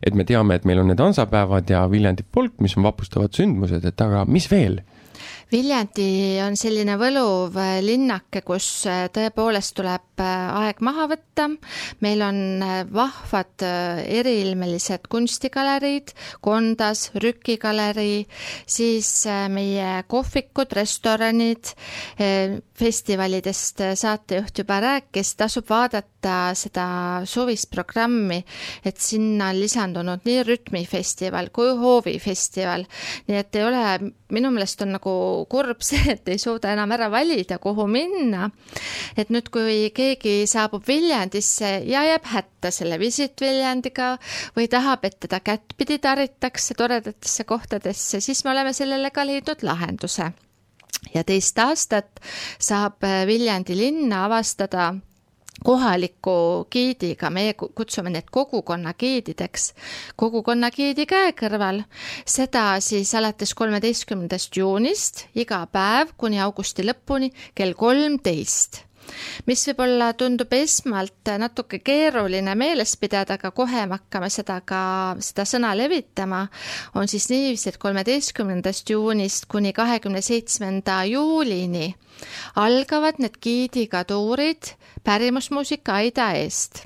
et 0.07 0.14
me 0.14 0.26
teame, 0.26 0.55
et 0.55 0.68
meil 0.70 0.85
on 0.85 0.92
need 0.92 1.02
hansapäevad 1.02 1.74
ja 1.74 1.83
Viljandi 1.90 2.22
polk, 2.31 2.55
mis 2.62 2.79
on 2.79 2.87
vapustavad 2.87 3.35
sündmused, 3.35 3.83
et 3.83 4.07
aga 4.07 4.22
mis 4.31 4.46
veel? 4.55 4.85
Viljandi 5.47 6.41
on 6.43 6.57
selline 6.59 6.97
võluv 6.99 7.55
äh, 7.63 7.77
linnake, 7.85 8.41
kus 8.43 8.67
äh, 8.91 9.05
tõepoolest 9.15 9.77
tuleb 9.79 10.19
äh, 10.19 10.49
aeg 10.59 10.81
maha 10.83 11.05
võtta. 11.13 11.45
meil 12.03 12.23
on 12.27 12.39
vahvad 12.91 13.63
eriilmelised 13.63 15.07
kunstigaleriid, 15.13 16.11
Kondas, 16.43 17.11
Rükigalerii, 17.15 18.25
siis 18.67 19.11
meie 19.53 20.03
kohvikud, 20.11 20.73
restoranid, 20.81 21.71
festivalidest 22.81 23.85
saatejuht 24.01 24.63
juba 24.65 24.81
rääkis, 24.83 25.35
tasub 25.39 25.69
vaadata 25.71 26.15
seda 26.59 26.87
suvist 27.29 27.71
programmi, 27.73 28.39
et 28.87 28.99
sinna 29.03 29.51
on 29.53 29.61
lisandunud 29.61 30.25
nii 30.27 30.45
rütmifestival 30.47 31.51
kui 31.55 31.73
hoovifestival, 31.79 32.87
nii 33.29 33.41
et 33.41 33.59
ei 33.59 33.67
ole, 33.67 33.83
minu 34.35 34.51
meelest 34.55 34.83
on 34.85 34.95
nagu 34.97 35.15
kurb 35.51 35.85
see, 35.87 36.03
et 36.17 36.29
ei 36.33 36.41
suuda 36.43 36.73
enam 36.75 36.95
ära 36.97 37.11
valida, 37.12 37.59
kuhu 37.62 37.87
minna. 37.91 38.51
et 39.17 39.31
nüüd, 39.33 39.51
kui 39.53 39.91
keegi 39.97 40.47
saabub 40.51 40.87
Viljandisse 40.87 41.71
ja 41.89 42.05
jääb 42.07 42.27
hätta 42.33 42.71
selle 42.75 42.99
Visit 43.01 43.41
Viljandiga 43.41 44.17
või 44.57 44.69
tahab, 44.73 45.05
et 45.05 45.21
teda 45.21 45.41
kättpidi 45.41 45.99
taritakse 46.03 46.75
toredatesse 46.75 47.45
kohtadesse, 47.45 48.21
siis 48.21 48.45
me 48.45 48.53
oleme 48.53 48.73
sellele 48.77 49.11
ka 49.11 49.27
leidnud 49.27 49.62
lahenduse 49.67 50.33
ja 51.15 51.25
teist 51.27 51.59
aastat 51.59 52.21
saab 52.59 53.05
Viljandi 53.29 53.77
linna 53.79 54.25
avastada 54.27 54.95
kohaliku 55.64 56.66
giidiga, 56.71 57.31
meie 57.31 57.55
kutsume 57.57 58.11
neid 58.12 58.29
kogukonnagiidideks, 58.33 59.71
kogukonnagiidi 60.21 61.07
käekõrval, 61.09 61.83
seda 62.29 62.69
siis 62.85 63.14
alates 63.16 63.55
kolmeteistkümnendast 63.57 64.57
juunist 64.57 65.27
iga 65.35 65.62
päev 65.73 66.12
kuni 66.19 66.40
augusti 66.42 66.85
lõpuni 66.87 67.33
kell 67.55 67.77
kolmteist. 67.79 68.83
Mis 69.47 69.61
võib-olla 69.69 70.09
tundub 70.19 70.51
esmalt 70.57 71.31
natuke 71.38 71.79
keeruline 71.79 72.57
meeles 72.59 72.97
pidada, 72.99 73.37
aga 73.38 73.53
kohe 73.55 73.85
me 73.87 74.01
hakkame 74.01 74.31
seda 74.35 74.57
ka, 74.66 74.81
seda 75.23 75.45
sõna 75.47 75.71
levitama, 75.79 76.40
on 76.99 77.07
siis 77.07 77.29
niiviisi, 77.31 77.71
et 77.71 77.79
kolmeteistkümnendast 77.79 78.90
juunist 78.90 79.47
kuni 79.53 79.71
kahekümne 79.77 80.23
seitsmenda 80.27 81.05
juulini 81.07 81.92
algavad 82.57 83.18
need 83.18 83.38
giidiga 83.42 84.05
tuurid 84.05 84.72
pärimusmuusika 85.05 85.94
Aida 86.00 86.31
eest. 86.33 86.85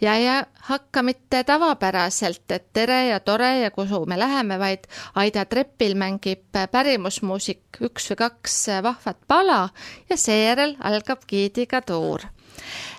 Ja 0.00 0.14
ei 0.14 0.26
hakka 0.68 1.02
mitte 1.02 1.44
tavapäraselt, 1.44 2.44
et 2.50 2.68
tere 2.72 3.06
ja 3.08 3.20
tore 3.20 3.58
ja 3.60 3.70
kuhu 3.70 4.04
me 4.06 4.18
läheme, 4.18 4.58
vaid 4.58 4.86
Aida 5.14 5.44
trepil 5.44 5.94
mängib 5.94 6.60
pärimusmuusik 6.70 7.82
üks 7.88 8.10
või 8.12 8.20
kaks 8.26 8.60
vahvat 8.82 9.18
pala 9.28 9.68
ja 10.10 10.16
seejärel 10.16 10.76
algab 10.80 11.26
giidiga 11.28 11.80
tuur 11.80 12.28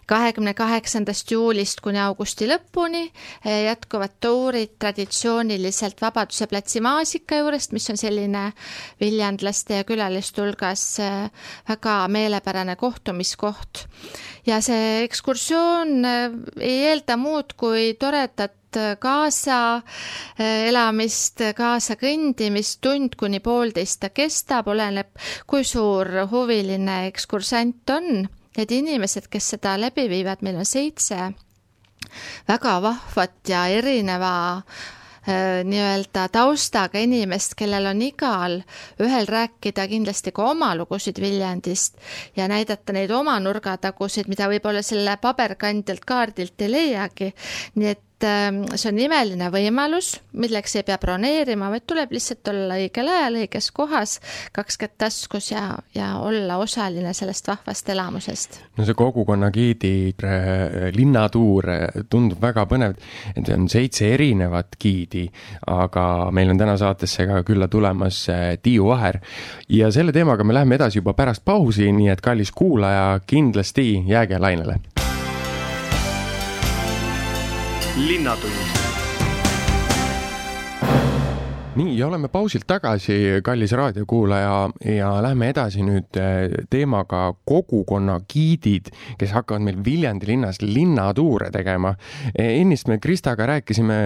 kahekümne 0.09 0.53
kaheksandast 0.53 1.31
juulist 1.31 1.81
kuni 1.83 1.99
augusti 2.03 2.47
lõpuni 2.49 3.03
eh, 3.07 3.63
jätkuvad 3.67 4.17
tuurid 4.23 4.73
traditsiooniliselt 4.79 6.01
Vabaduse 6.03 6.47
platsi 6.51 6.81
maasika 6.83 7.39
juurest, 7.39 7.71
mis 7.75 7.87
on 7.93 7.99
selline 7.99 8.49
viljandlaste 9.01 9.79
ja 9.81 9.87
külaliste 9.87 10.43
hulgas 10.43 10.83
eh, 11.03 11.29
väga 11.69 11.95
meelepärane 12.11 12.75
kohtumiskoht. 12.75 13.85
ja 14.45 14.59
see 14.61 15.03
ekskursioon 15.05 15.95
eh, 16.05 16.35
ei 16.59 16.83
eelda 16.91 17.17
muud 17.17 17.55
kui 17.57 17.93
toredat 17.99 18.59
kaasa 18.99 19.83
elamist, 20.41 21.43
kaasa 21.53 21.93
kõndimist, 22.01 22.79
tund 22.81 23.13
kuni 23.21 23.37
poolteist 23.39 23.99
ta 24.01 24.09
kestab, 24.09 24.65
oleneb, 24.73 25.11
kui 25.45 25.61
suur 25.61 26.09
huviline 26.31 27.03
ekskursant 27.11 27.93
on 27.93 28.25
need 28.57 28.71
inimesed, 28.71 29.29
kes 29.31 29.53
seda 29.55 29.77
läbi 29.81 30.07
viivad, 30.11 30.43
meil 30.45 30.59
on 30.61 30.67
seitse 30.67 31.31
väga 32.47 32.81
vahvat 32.83 33.49
ja 33.49 33.65
erineva 33.71 34.33
äh, 34.57 35.63
nii-öelda 35.63 36.27
taustaga 36.31 36.99
inimest, 36.99 37.55
kellel 37.57 37.87
on 37.93 38.01
igal 38.05 38.59
ühel 39.01 39.27
rääkida 39.29 39.87
kindlasti 39.87 40.33
ka 40.35 40.49
oma 40.51 40.73
lugusid 40.75 41.21
Viljandist 41.21 41.97
ja 42.35 42.47
näidata 42.51 42.93
neid 42.93 43.11
oma 43.11 43.39
nurgatagusid, 43.39 44.29
mida 44.31 44.49
võib-olla 44.51 44.83
selle 44.85 45.17
paberkandjalt 45.21 46.05
kaardilt 46.05 46.61
ei 46.61 46.71
leiagi. 46.71 47.33
nii 47.75 47.93
et 47.95 48.03
et 48.23 48.27
ähm, 48.29 48.63
see 48.75 48.89
on 48.91 48.99
imeline 49.03 49.49
võimalus, 49.51 50.13
milleks 50.39 50.77
ei 50.79 50.85
pea 50.87 50.95
broneerima, 51.01 51.67
vaid 51.73 51.85
tuleb 51.89 52.13
lihtsalt 52.15 52.47
olla 52.51 52.77
õigel 52.79 53.09
ajal 53.11 53.39
õiges 53.41 53.69
kohas, 53.75 54.15
kaks 54.55 54.79
kätt 54.79 54.95
taskus 55.03 55.49
ja, 55.51 55.65
ja 55.95 56.13
olla 56.23 56.57
osaline 56.63 57.13
sellest 57.17 57.49
vahvast 57.51 57.89
elamusest. 57.93 58.59
no 58.77 58.87
see 58.87 58.97
kogukonna 58.97 59.51
giidi 59.53 60.13
äh, 60.23 60.87
linnatuur 60.95 61.69
äh, 61.73 61.83
tundub 62.09 62.41
väga 62.43 62.65
põnev, 62.69 62.95
et 63.35 63.51
on 63.53 63.67
seitse 63.71 64.13
erinevat 64.13 64.77
giidi, 64.79 65.25
aga 65.67 66.31
meil 66.31 66.53
on 66.53 66.61
täna 66.61 66.77
saatesse 66.79 67.27
ka 67.27 67.43
külla 67.47 67.67
tulemas 67.67 68.23
äh, 68.31 68.45
Tiiu 68.63 68.87
Vaher 68.91 69.19
ja 69.69 69.91
selle 69.91 70.15
teemaga 70.15 70.47
me 70.47 70.55
läheme 70.55 70.79
edasi 70.79 71.01
juba 71.01 71.15
pärast 71.17 71.43
pausi, 71.45 71.91
nii 71.91 72.11
et 72.13 72.23
kallis 72.23 72.55
kuulaja, 72.55 73.19
kindlasti 73.27 74.03
jääge 74.07 74.39
lainele 74.39 74.79
linnatund 77.95 78.83
nii, 81.75 81.97
ja 81.97 82.07
oleme 82.07 82.27
pausilt 82.29 82.65
tagasi, 82.69 83.15
kallis 83.43 83.71
raadiokuulaja, 83.77 84.69
ja 84.93 85.09
lähme 85.25 85.49
edasi 85.49 85.83
nüüd 85.85 86.17
eh, 86.21 86.53
teemaga 86.69 87.31
kogukonna 87.49 88.19
giidid, 88.29 88.91
kes 89.19 89.33
hakkavad 89.33 89.65
meil 89.65 89.79
Viljandi 89.85 90.29
linnas 90.29 90.61
linnatuure 90.61 91.49
tegema. 91.53 91.95
Eh, 92.33 92.59
ennist 92.61 92.89
me 92.91 92.99
Kristaga 93.01 93.47
rääkisime 93.49 93.99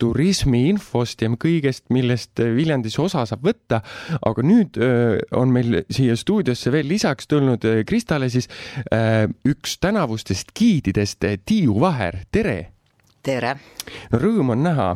turismiinfost 0.00 1.24
ja 1.24 1.32
kõigest, 1.44 1.86
millest 1.94 2.40
Viljandis 2.40 2.98
osa 3.00 3.26
saab 3.28 3.44
võtta, 3.48 3.82
aga 4.20 4.44
nüüd 4.46 4.80
eh, 4.80 5.18
on 5.36 5.52
meil 5.52 5.82
siia 5.92 6.16
stuudiosse 6.16 6.72
veel 6.72 6.88
lisaks 6.88 7.28
tulnud 7.28 7.64
Kristale 7.88 8.30
siis 8.32 8.48
üks 9.48 9.78
tänavustest 9.80 10.52
giididest, 10.56 11.24
Tiiu 11.44 11.80
Vaher, 11.80 12.22
tere 12.32 12.73
tere! 13.24 13.56
rõõm 14.12 14.52
on 14.54 14.62
näha 14.64 14.88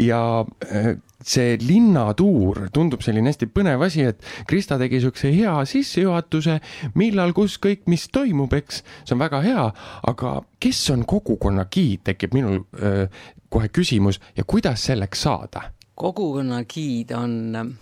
ja 0.00 0.20
äh, 0.66 0.94
see 1.22 1.56
linnatuur 1.62 2.66
tundub 2.74 3.02
selline 3.04 3.30
hästi 3.30 3.48
põnev 3.54 3.84
asi, 3.86 4.06
et 4.10 4.22
Krista 4.50 4.78
tegi 4.80 5.00
siukse 5.02 5.30
hea 5.34 5.54
sissejuhatuse, 5.68 6.58
millal, 6.98 7.34
kus 7.36 7.58
kõik, 7.62 7.84
mis 7.90 8.08
toimub, 8.12 8.54
eks, 8.58 8.82
see 9.04 9.16
on 9.16 9.22
väga 9.22 9.42
hea, 9.46 9.68
aga 10.10 10.34
kes 10.62 10.82
on 10.94 11.06
kogukonna 11.08 11.68
giid, 11.70 12.02
tekib 12.10 12.34
minul 12.36 12.62
öö, 12.62 13.04
äh, 13.04 13.30
kohe 13.52 13.70
küsimus 13.70 14.20
ja 14.36 14.46
kuidas 14.48 14.88
selleks 14.90 15.26
saada? 15.28 15.68
kogukonna 16.02 16.64
giid 16.66 17.12
on, 17.14 17.76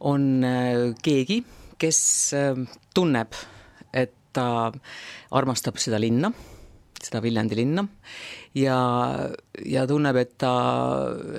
on 0.00 0.26
äh, 0.46 0.82
keegi, 1.02 1.42
kes 1.78 2.00
tunneb, 2.96 3.36
et 3.92 4.14
ta 4.32 4.72
armastab 5.36 5.78
seda 5.80 6.00
linna 6.00 6.32
seda 7.04 7.20
Viljandi 7.24 7.58
linna. 7.58 7.84
Ja, 8.56 8.78
ja 9.64 9.84
tunneb, 9.88 10.16
et 10.20 10.36
ta, 10.40 10.52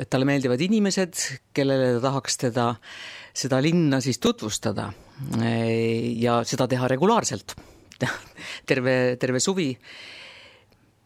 et 0.02 0.10
talle 0.12 0.28
meeldivad 0.30 0.62
inimesed, 0.62 1.24
kellele 1.56 1.96
ta 1.98 2.04
tahaks 2.10 2.38
teda, 2.46 2.68
seda 3.38 3.62
linna 3.64 4.02
siis 4.04 4.22
tutvustada 4.22 4.92
ja 6.22 6.42
seda 6.46 6.70
teha 6.70 6.92
regulaarselt. 6.94 7.58
Terve, 8.70 9.18
terve 9.18 9.40
suvi. 9.42 9.72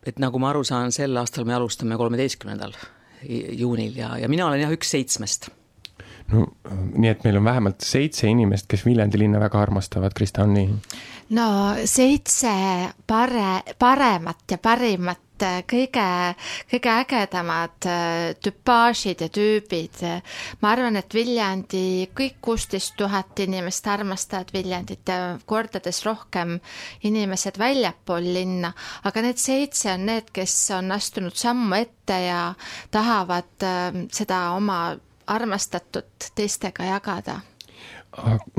et 0.03 0.17
nagu 0.19 0.39
ma 0.41 0.49
aru 0.49 0.65
saan, 0.65 0.91
sel 0.91 1.15
aastal 1.21 1.45
me 1.45 1.53
alustame 1.55 1.95
kolmeteistkümnendal 1.95 2.73
juunil 3.55 3.95
ja, 3.95 4.15
ja 4.17 4.27
mina 4.27 4.47
olen 4.47 4.63
jah 4.63 4.73
üks 4.73 4.89
seitsmest 4.91 5.47
no 6.31 6.47
nii, 6.95 7.09
et 7.09 7.23
meil 7.25 7.39
on 7.39 7.47
vähemalt 7.47 7.81
seitse 7.85 8.29
inimest, 8.29 8.69
kes 8.71 8.85
Viljandi 8.85 9.19
linna 9.19 9.39
väga 9.41 9.61
armastavad, 9.61 10.15
Krista, 10.15 10.45
on 10.47 10.55
nii? 10.57 10.69
no 11.37 11.47
seitse 11.85 12.53
pare, 13.07 13.75
paremat 13.79 14.51
ja 14.51 14.57
parimat 14.61 15.19
kõige, 15.41 16.05
kõige 16.69 16.91
ägedamad 16.91 17.87
äh, 17.89 18.33
tüpaažid 18.43 19.21
ja 19.21 19.29
tüübid. 19.33 20.01
ma 20.61 20.71
arvan, 20.71 20.95
et 20.95 21.13
Viljandi, 21.13 22.09
kõik 22.13 22.37
kuusteist 22.41 22.95
tuhat 22.97 23.39
inimest 23.39 23.87
armastavad 23.87 24.51
Viljandit 24.53 25.07
ja 25.07 25.37
kordades 25.45 26.03
rohkem 26.05 26.59
inimesed 27.03 27.57
väljapool 27.57 28.33
linna, 28.33 28.73
aga 29.03 29.21
need 29.21 29.37
seitse 29.37 29.93
on 29.93 30.05
need, 30.05 30.31
kes 30.33 30.55
on 30.77 30.91
astunud 30.91 31.35
sammu 31.35 31.75
ette 31.75 32.21
ja 32.27 32.53
tahavad 32.91 33.65
äh, 33.65 34.03
seda 34.11 34.51
oma 34.57 34.97
armastatut 35.31 36.31
teistega 36.35 36.91
jagada 36.91 37.39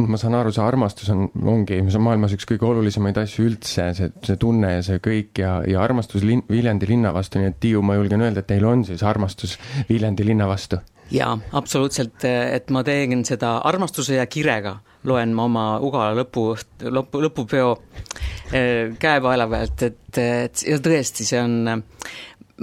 ma 0.00 0.16
saan 0.16 0.34
aru, 0.38 0.52
see 0.54 0.62
armastus 0.64 1.10
on, 1.12 1.26
ongi, 1.36 1.76
see 1.84 1.98
on 1.98 2.06
maailmas 2.06 2.32
üks 2.32 2.46
kõige 2.48 2.64
olulisemaid 2.70 3.18
asju 3.20 3.44
üldse, 3.50 3.90
see, 3.98 4.08
see 4.24 4.38
tunne 4.40 4.70
ja 4.78 4.84
see 4.86 5.02
kõik 5.04 5.42
ja, 5.42 5.58
ja 5.68 5.82
armastus 5.84 6.24
lin, 6.24 6.40
Viljandi 6.48 6.88
linna 6.88 7.12
vastu, 7.12 7.40
nii 7.40 7.50
et 7.52 7.58
Tiiu, 7.60 7.82
ma 7.84 7.98
julgen 7.98 8.24
öelda, 8.24 8.40
et 8.40 8.48
teil 8.48 8.64
on 8.68 8.86
siis 8.88 9.04
armastus 9.04 9.58
Viljandi 9.90 10.24
linna 10.26 10.48
vastu? 10.48 10.80
jaa, 11.12 11.34
absoluutselt, 11.52 12.24
et 12.24 12.70
ma 12.72 12.80
teen 12.86 13.26
seda 13.28 13.58
armastuse 13.68 14.16
ja 14.16 14.24
kirega, 14.24 14.78
loen 15.04 15.34
ma 15.36 15.44
oma 15.44 15.66
Ugala 15.84 16.16
lõpu, 16.16 16.46
lõpu, 16.88 17.20
lõpupeo 17.26 17.74
eh, 18.56 18.94
käepaela 18.96 19.50
pealt, 19.52 19.88
et, 19.90 20.22
et 20.22 20.64
ja 20.70 20.80
tõesti, 20.80 21.28
see 21.28 21.42
on, 21.44 21.84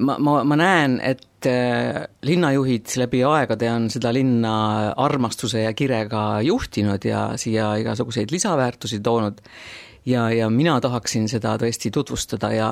ma, 0.02 0.18
ma, 0.18 0.40
ma 0.42 0.58
näen, 0.58 0.98
et 1.06 1.29
Äh, 1.46 2.08
linnajuhid 2.22 2.92
läbi 3.00 3.22
aegade 3.24 3.70
on 3.72 3.86
seda 3.92 4.12
linna 4.12 4.54
armastuse 5.00 5.62
ja 5.64 5.72
kirega 5.74 6.42
juhtinud 6.44 7.06
ja 7.08 7.22
siia 7.40 7.76
igasuguseid 7.80 8.32
lisaväärtusi 8.32 9.00
toonud. 9.00 9.40
Ja, 10.06 10.30
ja 10.32 10.50
mina 10.50 10.80
tahaksin 10.82 11.30
seda 11.32 11.56
tõesti 11.62 11.92
tutvustada 11.96 12.52
ja 12.52 12.70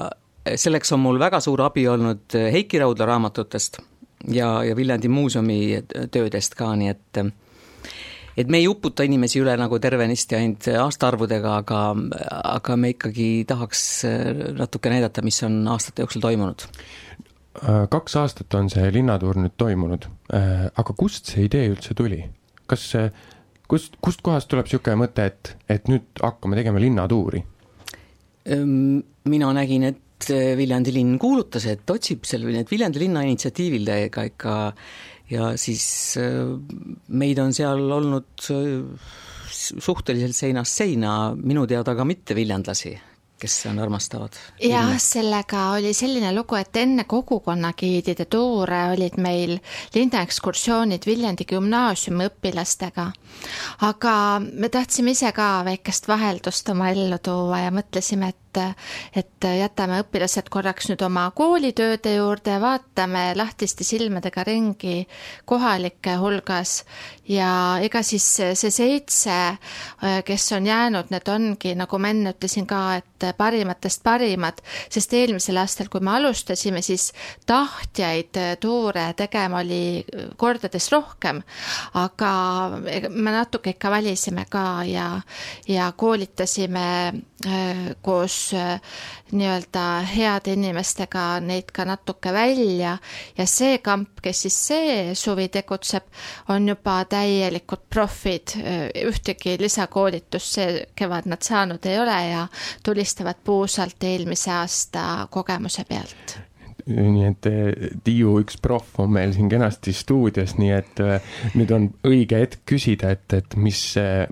selleks 0.55 0.91
on 0.91 0.99
mul 0.99 1.19
väga 1.19 1.39
suur 1.43 1.63
abi 1.63 1.87
olnud 1.87 2.35
Heiki 2.35 2.79
Raudla 2.79 3.07
raamatutest 3.07 3.79
ja, 4.33 4.63
ja 4.63 4.75
Viljandi 4.75 5.07
muuseumi 5.07 5.59
töödest 6.11 6.55
ka, 6.59 6.73
nii 6.75 6.91
et 6.91 7.23
et 8.37 8.51
me 8.51 8.59
ei 8.59 8.67
uputa 8.67 9.03
inimesi 9.07 9.39
üle 9.41 9.55
nagu 9.57 9.79
tervenisti 9.79 10.35
ainult 10.35 10.67
aastaarvudega, 10.75 11.55
aga, 11.63 11.81
aga 12.57 12.75
me 12.75 12.91
ikkagi 12.95 13.45
tahaks 13.47 13.83
natuke 14.59 14.91
näidata, 14.91 15.23
mis 15.23 15.39
on 15.47 15.61
aastate 15.71 16.03
jooksul 16.03 16.25
toimunud 16.25 16.67
kaks 17.63 18.17
aastat 18.21 18.53
on 18.57 18.69
see 18.69 18.89
linnatuur 18.93 19.39
nüüd 19.41 19.55
toimunud, 19.57 20.07
äh, 20.35 20.67
aga 20.69 20.95
kust 20.97 21.31
see 21.31 21.47
idee 21.47 21.71
üldse 21.71 21.97
tuli? 21.97 22.23
kas, 22.67 22.83
kust, 23.71 23.95
kust 24.03 24.19
kohast 24.25 24.49
tuleb 24.51 24.67
niisugune 24.67 24.99
mõte, 24.99 25.23
et, 25.31 25.53
et 25.71 25.87
nüüd 25.87 26.19
hakkame 26.19 26.57
tegema 26.59 26.81
linnatuuri? 26.83 27.39
Ehm, 28.51 28.99
mina 29.31 29.53
nägin, 29.55 29.87
et 29.87 30.27
äh, 30.35 30.51
Viljandi 30.59 30.91
linn 30.95 31.15
kuulutas, 31.21 31.65
et 31.71 31.87
otsib 31.89 32.27
selle, 32.27 32.51
et 32.59 32.71
Viljandi 32.71 33.05
linna 33.05 33.23
initsiatiivil 33.23 33.87
täiega 33.87 34.27
ikka 34.27 34.57
ja 35.31 35.53
siis 35.59 35.85
meid 37.07 37.39
on 37.43 37.55
seal 37.55 37.81
olnud 37.97 38.47
suhteliselt 39.57 40.35
seinast 40.35 40.83
seina, 40.83 41.33
minu 41.35 41.65
teada 41.67 41.95
ka 41.97 42.05
mitte 42.07 42.35
viljandlasi 42.37 42.93
kes 43.39 43.65
on 43.69 43.79
armastavad. 43.79 44.33
jah, 44.61 44.93
sellega 45.01 45.71
oli 45.77 45.93
selline 45.93 46.31
lugu, 46.35 46.55
et 46.55 46.75
enne 46.75 47.03
kogukonnagiidide 47.03 48.25
tuure 48.25 48.81
olid 48.93 49.19
meil 49.21 49.57
linnaekskursioonid 49.95 51.05
Viljandi 51.05 51.45
gümnaasiumi 51.45 52.29
õpilastega. 52.31 53.11
aga 53.89 54.15
me 54.41 54.69
tahtsime 54.69 55.11
ise 55.11 55.31
ka 55.31 55.61
väikest 55.65 56.07
vaheldust 56.07 56.69
oma 56.69 56.89
ellu 56.89 57.19
tuua 57.23 57.59
ja 57.67 57.71
mõtlesime, 57.71 58.33
et 58.33 58.46
et 58.57 59.47
jätame 59.59 59.99
õpilased 60.03 60.49
korraks 60.53 60.89
nüüd 60.91 61.01
oma 61.05 61.27
koolitööde 61.35 62.15
juurde, 62.15 62.57
vaatame 62.61 63.31
lahtiste 63.37 63.83
silmadega 63.87 64.43
ringi 64.47 65.01
kohalike 65.45 66.15
hulgas. 66.21 66.83
Ja 67.27 67.77
ega 67.83 68.01
siis 68.07 68.25
see 68.37 68.71
seitse, 68.71 69.37
kes 70.25 70.45
on 70.55 70.67
jäänud, 70.69 71.11
need 71.11 71.27
ongi, 71.31 71.73
nagu 71.75 71.99
ma 71.99 72.13
enne 72.13 72.31
ütlesin 72.35 72.67
ka, 72.69 72.81
et 73.01 73.27
parimatest 73.37 74.03
parimad, 74.05 74.61
sest 74.93 75.13
eelmisel 75.17 75.57
aastal, 75.59 75.89
kui 75.91 76.03
me 76.05 76.13
alustasime, 76.15 76.81
siis 76.85 77.09
tahtjaid 77.49 78.39
tuure 78.63 79.09
tegema 79.17 79.61
oli 79.63 80.05
kordades 80.37 80.87
rohkem, 80.93 81.41
aga 81.99 82.31
me 83.09 83.33
natuke 83.35 83.75
ikka 83.75 83.91
valisime 83.91 84.45
ka 84.49 84.83
ja, 84.87 85.09
ja 85.67 85.91
koolitasime 85.97 86.87
äh, 87.45 87.83
koos 88.37 88.53
äh, 88.53 88.81
nii-öelda 89.31 90.01
heade 90.15 90.53
inimestega 90.53 91.39
neid 91.39 91.71
ka 91.73 91.85
natuke 91.85 92.33
välja. 92.33 92.97
Ja 93.37 93.45
see 93.45 93.77
kamp, 93.83 94.21
kes 94.21 94.41
siis 94.45 94.57
see 94.67 95.15
suvi 95.15 95.47
tegutseb, 95.49 96.03
on 96.49 96.67
juba 96.67 96.99
täielikult 97.09 97.87
profid, 97.89 98.55
ühtegi 99.07 99.57
lisakoolitust 99.59 100.59
see 100.59 100.83
kevad 100.95 101.27
nad 101.27 101.41
saanud 101.41 101.85
ei 101.85 101.99
ole 101.99 102.19
ja 102.29 102.47
tulistavad 102.83 103.41
puusalt 103.43 104.03
eelmise 104.03 104.51
aasta 104.51 105.27
kogemuse 105.31 105.85
pealt 105.89 106.46
nii 106.87 107.25
et 107.27 107.47
eh, 107.49 107.89
Tiiu, 108.03 108.37
üks 108.41 108.59
proff 108.63 108.99
on 109.03 109.11
meil 109.15 109.33
siin 109.35 109.49
kenasti 109.51 109.93
stuudios, 109.95 110.55
nii 110.59 110.73
et 110.75 111.01
eh, 111.03 111.33
nüüd 111.59 111.71
on 111.75 111.87
õige 112.07 112.39
hetk 112.39 112.63
küsida, 112.67 113.11
et, 113.15 113.25
et 113.35 113.57
mis, 113.59 113.81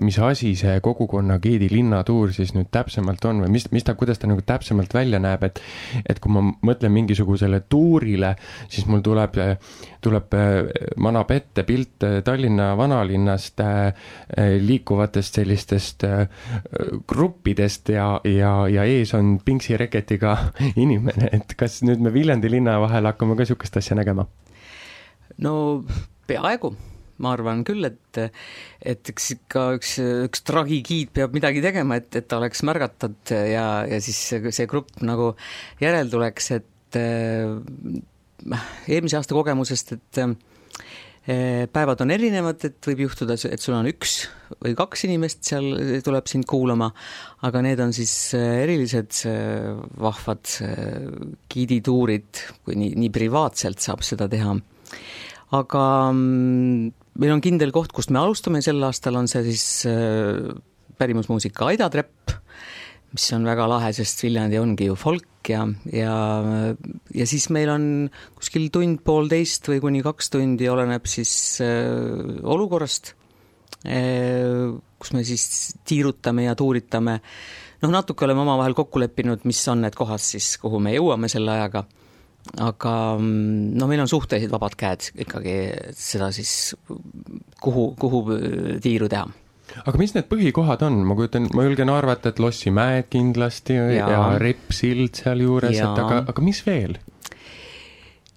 mis 0.02 0.18
asi 0.24 0.54
see 0.58 0.78
kogukonna 0.84 1.38
giidi 1.42 1.68
linnatuur 1.72 2.32
siis 2.36 2.54
nüüd 2.56 2.70
täpsemalt 2.74 3.24
on 3.28 3.44
või 3.44 3.52
mis, 3.58 3.68
mis 3.74 3.86
ta, 3.86 3.96
kuidas 3.98 4.20
ta 4.22 4.30
nagu 4.30 4.44
täpsemalt 4.46 4.94
välja 4.96 5.20
näeb, 5.22 5.44
et 5.48 5.60
et 6.06 6.20
kui 6.22 6.32
ma 6.32 6.42
mõtlen 6.66 6.92
mingisugusele 6.94 7.62
tuurile, 7.68 8.34
siis 8.72 8.86
mul 8.88 9.02
tuleb, 9.04 9.36
tuleb, 10.04 10.36
manab 11.02 11.30
ette 11.34 11.64
pilt 11.66 12.04
Tallinna 12.24 12.72
vanalinnast 12.78 13.60
liikuvatest 14.66 15.40
sellistest 15.40 16.04
gruppidest 17.08 17.90
ja, 17.94 18.08
ja, 18.24 18.52
ja 18.70 18.84
ees 18.88 19.12
on 19.16 19.36
Pingsi 19.44 19.76
reketiga 19.80 20.36
inimene, 20.82 21.30
et 21.36 21.56
kas 21.58 21.80
nüüd 21.86 22.02
me 22.04 22.12
Viljandi 22.14 22.45
Viljandi 22.46 22.70
linna 22.70 22.78
vahel 22.78 23.08
hakkame 23.10 23.34
ka 23.34 23.42
niisugust 23.42 23.76
asja 23.80 23.96
nägema? 23.98 24.26
no 25.42 25.82
peaaegu, 26.30 26.70
ma 27.20 27.32
arvan 27.34 27.64
küll, 27.66 27.84
et, 27.84 28.18
et 28.80 29.10
eks 29.10 29.32
ikka 29.34 29.64
üks, 29.76 29.96
üks 30.28 30.44
tragigiid 30.46 31.10
peab 31.16 31.34
midagi 31.36 31.60
tegema, 31.64 31.98
et, 31.98 32.08
et 32.16 32.28
ta 32.30 32.38
oleks 32.38 32.62
märgatud 32.66 33.34
ja, 33.34 33.66
ja 33.88 33.98
siis 34.00 34.20
see, 34.30 34.68
grupp 34.70 35.02
nagu 35.04 35.32
järel 35.82 36.08
tuleks, 36.12 36.50
et 36.56 36.98
äh, 37.00 37.58
eelmise 38.86 39.18
aasta 39.18 39.36
kogemusest, 39.36 39.96
et 39.98 40.22
äh, 40.22 40.32
päevad 41.26 42.02
on 42.04 42.12
erinevad, 42.14 42.62
et 42.68 42.86
võib 42.86 43.00
juhtuda, 43.06 43.34
et 43.50 43.62
sul 43.62 43.74
on 43.74 43.88
üks 43.90 44.28
või 44.62 44.76
kaks 44.78 45.06
inimest 45.08 45.42
seal 45.48 45.66
tuleb 46.06 46.30
sind 46.30 46.46
kuulama, 46.46 46.92
aga 47.48 47.62
need 47.66 47.82
on 47.82 47.94
siis 47.96 48.12
eh, 48.38 48.62
erilised 48.62 49.22
eh, 49.26 49.72
vahvad 50.02 50.52
giidituurid, 51.50 52.44
kui 52.62 52.78
nii, 52.78 52.94
nii 53.02 53.10
privaatselt 53.14 53.82
saab 53.82 54.06
seda 54.06 54.30
teha. 54.30 54.54
aga 55.58 55.84
mm, 56.12 56.94
meil 57.18 57.34
on 57.34 57.42
kindel 57.42 57.74
koht, 57.74 57.90
kust 57.96 58.14
me 58.14 58.22
alustame, 58.22 58.62
sel 58.62 58.82
aastal 58.86 59.18
on 59.18 59.26
see 59.30 59.42
siis 59.50 59.66
pärimusmuusika 60.96 61.72
Aida 61.72 61.90
Trepp 61.90 62.36
mis 63.16 63.32
on 63.32 63.46
väga 63.48 63.64
lahe, 63.70 63.92
sest 63.96 64.20
Viljandi 64.26 64.58
ongi 64.60 64.90
ju 64.90 64.96
folk 64.98 65.48
ja, 65.48 65.62
ja, 65.92 66.16
ja 67.16 67.26
siis 67.28 67.48
meil 67.54 67.70
on 67.72 67.84
kuskil 68.36 68.68
tund-poolteist 68.74 69.70
või 69.72 69.80
kuni 69.84 70.02
kaks 70.04 70.32
tundi, 70.34 70.68
oleneb 70.68 71.06
siis 71.08 71.32
äh, 71.64 72.42
olukorrast 72.44 73.14
äh,, 73.88 74.74
kus 75.00 75.14
me 75.16 75.24
siis 75.28 75.46
tiirutame 75.88 76.46
ja 76.48 76.56
tuuritame. 76.58 77.20
noh, 77.84 77.92
natuke 77.92 78.26
oleme 78.26 78.44
omavahel 78.44 78.76
kokku 78.76 79.00
leppinud, 79.00 79.46
mis 79.48 79.62
on 79.72 79.84
need 79.86 79.96
kohad 79.96 80.20
siis, 80.20 80.56
kuhu 80.60 80.80
me 80.82 80.92
jõuame 80.96 81.30
selle 81.32 81.56
ajaga, 81.56 81.86
aga 82.68 82.92
no 83.20 83.88
meil 83.88 84.04
on 84.04 84.12
suhteliselt 84.12 84.52
vabad 84.52 84.76
käed 84.76 85.10
ikkagi 85.24 85.56
seda 85.96 86.28
siis, 86.36 86.76
kuhu, 87.64 87.90
kuhu 88.00 88.22
tiiru 88.84 89.08
teha 89.12 89.45
aga 89.84 90.00
mis 90.00 90.14
need 90.16 90.28
põhikohad 90.30 90.84
on, 90.86 91.02
ma 91.08 91.16
kujutan, 91.18 91.50
ma 91.56 91.66
julgen 91.66 91.92
arvata, 91.92 92.32
et 92.32 92.40
Lossimäed 92.42 93.10
kindlasti 93.12 93.76
ja, 93.76 94.08
ja 94.12 94.22
Repsild 94.40 95.20
sealjuures, 95.20 95.76
et 95.76 96.02
aga, 96.04 96.22
aga 96.32 96.44
mis 96.44 96.62
veel? 96.66 96.96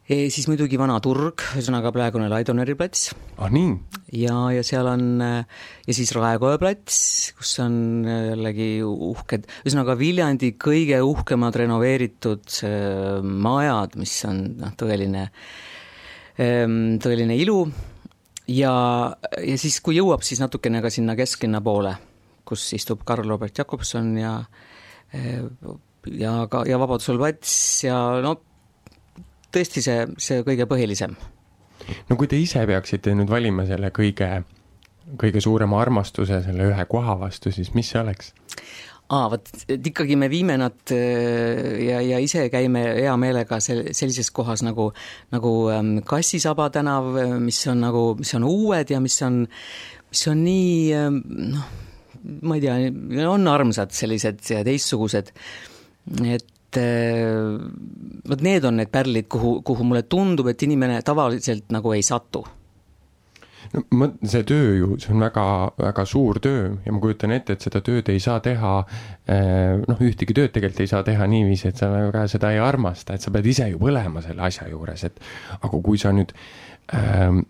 E, 0.10 0.26
siis 0.34 0.48
muidugi 0.50 0.80
Vana 0.82 0.96
turg, 1.06 1.44
ühesõnaga 1.54 1.92
praegune 1.94 2.26
Laidoneri 2.32 2.74
plats. 2.74 3.12
ah 3.38 3.52
nii? 3.54 3.76
ja, 4.18 4.38
ja 4.56 4.64
seal 4.66 4.90
on 4.90 5.22
ja 5.22 5.94
siis 5.94 6.16
Raekoja 6.18 6.58
plats, 6.58 6.98
kus 7.38 7.52
on 7.62 7.76
jällegi 8.08 8.72
uhked, 8.84 9.46
ühesõnaga 9.62 9.94
Viljandi 10.00 10.56
kõige 10.58 10.98
uhkemad 11.06 11.62
renoveeritud 11.62 12.58
äh, 12.66 13.22
majad, 13.22 14.00
mis 14.02 14.16
on 14.26 14.42
noh, 14.64 14.74
tõeline, 14.82 15.30
tõeline 16.40 17.38
ilu 17.38 17.62
ja, 18.50 18.74
ja 19.46 19.58
siis, 19.62 19.80
kui 19.86 20.00
jõuab, 20.00 20.26
siis 20.26 20.42
natukene 20.42 20.82
ka 20.82 20.92
sinna 20.94 21.16
kesklinna 21.20 21.62
poole, 21.66 21.94
kus 22.48 22.66
istub 22.78 23.06
Karl 23.06 23.30
Robert 23.30 23.58
Jakobson 23.58 24.16
ja 24.18 24.34
äh, 25.14 25.46
ja 26.20 26.48
ka, 26.52 26.64
ja 26.68 26.80
Vabadusel 26.80 27.20
plats 27.20 27.52
ja 27.84 27.98
no 28.24 28.36
tõesti 29.54 29.84
see, 29.84 30.06
see 30.22 30.44
kõige 30.48 30.68
põhilisem. 30.70 31.16
no 32.10 32.18
kui 32.20 32.30
te 32.30 32.40
ise 32.40 32.64
peaksite 32.70 33.16
nüüd 33.18 33.32
valima 33.32 33.66
selle 33.70 33.92
kõige, 33.96 34.30
kõige 35.20 35.44
suurema 35.44 35.82
armastuse 35.82 36.44
selle 36.46 36.70
ühe 36.72 36.86
koha 36.90 37.18
vastu, 37.20 37.52
siis 37.56 37.74
mis 37.76 37.92
see 37.92 38.02
oleks? 38.02 38.34
Aa, 39.10 39.30
vot, 39.34 39.52
et 39.66 39.88
ikkagi 39.90 40.18
me 40.20 40.30
viime 40.32 40.56
nad 40.62 40.94
äh, 40.94 41.80
ja, 41.86 42.02
ja 42.06 42.20
ise 42.22 42.46
käime 42.54 42.84
hea 43.00 43.16
meelega 43.22 43.58
sel-, 43.64 43.88
sellises 43.98 44.30
kohas 44.36 44.64
nagu, 44.66 44.92
nagu 45.34 45.54
ähm, 45.74 45.96
Kassisaba 46.06 46.70
tänav, 46.74 47.10
mis 47.42 47.62
on 47.72 47.82
nagu, 47.86 48.04
mis 48.20 48.34
on 48.38 48.46
uued 48.48 48.94
ja 48.94 49.02
mis 49.04 49.18
on, 49.26 49.42
mis 50.12 50.28
on 50.30 50.46
nii 50.46 50.76
ähm, 50.98 51.20
noh, 51.56 51.74
ma 52.46 52.60
ei 52.60 52.64
tea, 52.64 52.78
on 53.30 53.50
armsad 53.50 53.96
sellised 53.96 54.44
ja 54.52 54.62
teistsugused, 54.68 55.34
et 56.30 56.80
äh, 56.80 57.58
vot 58.30 58.46
need 58.46 58.70
on 58.70 58.78
need 58.78 58.94
pärlid, 58.94 59.30
kuhu, 59.32 59.60
kuhu 59.66 59.90
mulle 59.90 60.06
tundub, 60.06 60.52
et 60.52 60.70
inimene 60.70 61.02
tavaliselt 61.06 61.72
nagu 61.74 61.98
ei 61.98 62.06
satu 62.06 62.46
no 63.74 64.10
see 64.24 64.46
töö 64.48 64.72
ju, 64.78 64.90
see 65.02 65.14
on 65.14 65.24
väga, 65.24 65.46
väga 65.80 66.06
suur 66.10 66.40
töö 66.44 66.72
ja 66.86 66.94
ma 66.96 67.02
kujutan 67.04 67.34
ette, 67.36 67.56
et 67.56 67.68
seda 67.68 67.82
tööd 67.86 68.10
ei 68.12 68.22
saa 68.24 68.40
teha, 68.46 68.74
äh, 69.30 69.78
noh, 69.84 70.04
ühtegi 70.06 70.36
tööd 70.38 70.54
tegelikult 70.56 70.84
ei 70.86 70.92
saa 70.92 71.06
teha 71.08 71.30
niiviisi, 71.30 71.70
et 71.72 71.82
sa 71.82 71.92
väga 71.94 72.26
seda 72.32 72.54
ei 72.56 72.62
armasta, 72.64 73.16
et 73.16 73.26
sa 73.26 73.34
pead 73.36 73.50
ise 73.50 73.70
ju 73.72 73.82
põlema 73.82 74.24
selle 74.26 74.46
asja 74.48 74.70
juures, 74.72 75.06
et 75.10 75.20
aga 75.60 75.82
kui 75.86 76.02
sa 76.02 76.14
nüüd 76.16 76.34
ähm, 76.98 77.44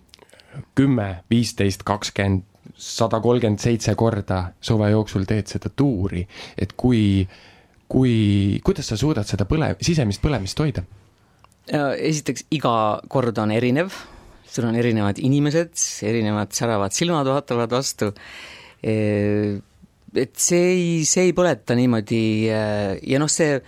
kümme, 0.76 1.12
viisteist, 1.32 1.86
kakskümmend, 1.88 2.46
sada 2.80 3.18
kolmkümmend 3.20 3.60
seitse 3.60 3.96
korda 3.98 4.54
suve 4.64 4.88
jooksul 4.92 5.26
teed 5.28 5.50
seda 5.52 5.72
tuuri, 5.76 6.22
et 6.60 6.76
kui 6.80 7.00
äh, 7.24 7.40
kui, 7.90 8.62
kuidas 8.64 8.92
sa 8.92 8.98
suudad 9.00 9.28
seda 9.28 9.48
põle, 9.50 9.74
sisemist 9.84 10.24
põlemist 10.24 10.62
hoida? 10.62 10.86
esiteks, 11.70 12.48
iga 12.58 12.72
kord 13.14 13.38
on 13.38 13.52
erinev, 13.54 13.94
sul 14.50 14.68
on 14.70 14.78
erinevad 14.80 15.20
inimesed, 15.22 15.76
erinevad 16.10 16.54
säravad 16.58 16.96
silmad 16.96 17.30
vaatavad 17.30 17.72
vastu, 17.74 18.12
et 18.82 20.34
see 20.42 20.66
ei, 20.74 20.90
see 21.06 21.30
ei 21.30 21.38
põleta 21.38 21.78
niimoodi 21.78 22.24
ja 22.50 23.22
noh, 23.22 23.30
see 23.30 23.60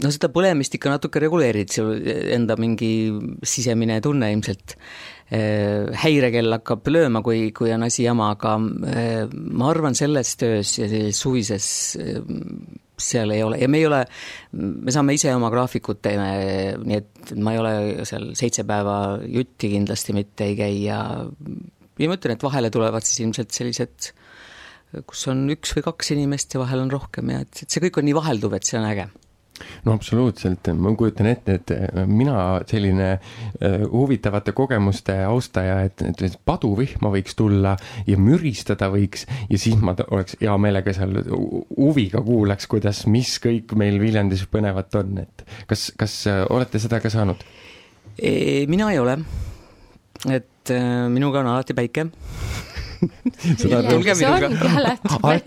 no 0.00 0.10
seda 0.12 0.30
põlemist 0.32 0.74
ikka 0.76 0.94
natuke 0.94 1.22
reguleerid, 1.22 1.72
sul 1.72 1.94
enda 2.34 2.56
mingi 2.60 2.92
sisemine 3.46 4.00
tunne 4.04 4.30
ilmselt. 4.34 4.76
Häirekell 5.30 6.56
hakkab 6.56 6.88
lööma, 6.90 7.22
kui, 7.22 7.50
kui 7.54 7.70
on 7.74 7.86
asi 7.86 8.02
jama, 8.06 8.32
aga 8.34 8.56
ma 8.60 9.68
arvan, 9.70 9.94
selles 9.98 10.34
töös 10.40 10.72
ja 10.80 10.88
sellises 10.90 11.20
suvises 11.22 11.68
seal 13.04 13.34
ei 13.34 13.42
ole 13.46 13.58
ja 13.60 13.68
me 13.70 13.80
ei 13.80 13.86
ole, 13.88 14.00
me 14.52 14.94
saame 14.94 15.16
ise 15.16 15.32
oma 15.34 15.50
graafikut 15.52 16.02
teeme, 16.04 16.30
nii 16.84 16.98
et 16.98 17.34
ma 17.40 17.54
ei 17.54 17.62
ole 17.62 17.74
seal 18.08 18.30
seitse 18.38 18.64
päeva 18.68 18.96
jutti 19.24 19.72
kindlasti 19.74 20.16
mitte 20.16 20.48
ei 20.50 20.58
käi 20.58 20.82
ja 20.84 21.00
ja 22.00 22.08
ma 22.08 22.16
ütlen, 22.16 22.36
et 22.36 22.44
vahele 22.44 22.70
tulevad 22.72 23.04
siis 23.04 23.24
ilmselt 23.24 23.52
sellised, 23.52 24.12
kus 25.06 25.26
on 25.30 25.44
üks 25.52 25.74
või 25.76 25.84
kaks 25.90 26.14
inimest 26.16 26.56
ja 26.56 26.62
vahel 26.62 26.84
on 26.84 26.92
rohkem 26.92 27.34
ja 27.34 27.42
et, 27.44 27.64
et 27.64 27.68
see 27.68 27.82
kõik 27.84 28.00
on 28.00 28.08
nii 28.08 28.16
vahelduv, 28.16 28.56
et 28.56 28.68
see 28.68 28.80
on 28.80 28.88
äge 28.88 29.10
no 29.86 29.94
absoluutselt, 29.96 30.70
ma 30.76 30.92
kujutan 30.98 31.30
ette, 31.30 31.56
et 31.60 31.72
äh, 31.74 32.04
mina 32.08 32.36
selline 32.68 33.10
äh, 33.12 33.80
huvitavate 33.90 34.54
kogemuste 34.56 35.16
austaja, 35.26 35.80
et, 35.88 36.04
et 36.10 36.38
paduvihma 36.46 37.12
võiks 37.14 37.36
tulla 37.38 37.76
ja 38.08 38.18
müristada 38.20 38.90
võiks 38.92 39.26
ja 39.50 39.60
siis 39.60 39.78
ma 39.82 39.94
oleks 40.08 40.38
hea 40.40 40.56
meelega 40.60 40.94
seal 40.96 41.20
huviga 41.76 42.22
kuulaks, 42.24 42.68
kuidas, 42.70 43.04
mis 43.10 43.36
kõik 43.42 43.74
meil 43.78 44.00
Viljandis 44.02 44.46
põnevat 44.50 45.00
on, 45.00 45.22
et 45.24 45.46
kas, 45.70 45.90
kas 45.98 46.22
äh, 46.30 46.42
olete 46.50 46.82
seda 46.82 47.02
ka 47.02 47.12
saanud? 47.12 47.46
mina 48.20 48.90
ei 48.92 48.98
ole, 49.00 49.14
et 50.28 50.72
minuga 51.08 51.40
on 51.40 51.46
alati 51.54 51.72
päike 51.78 52.04
tulge 53.00 54.14
minuga. 54.18 54.48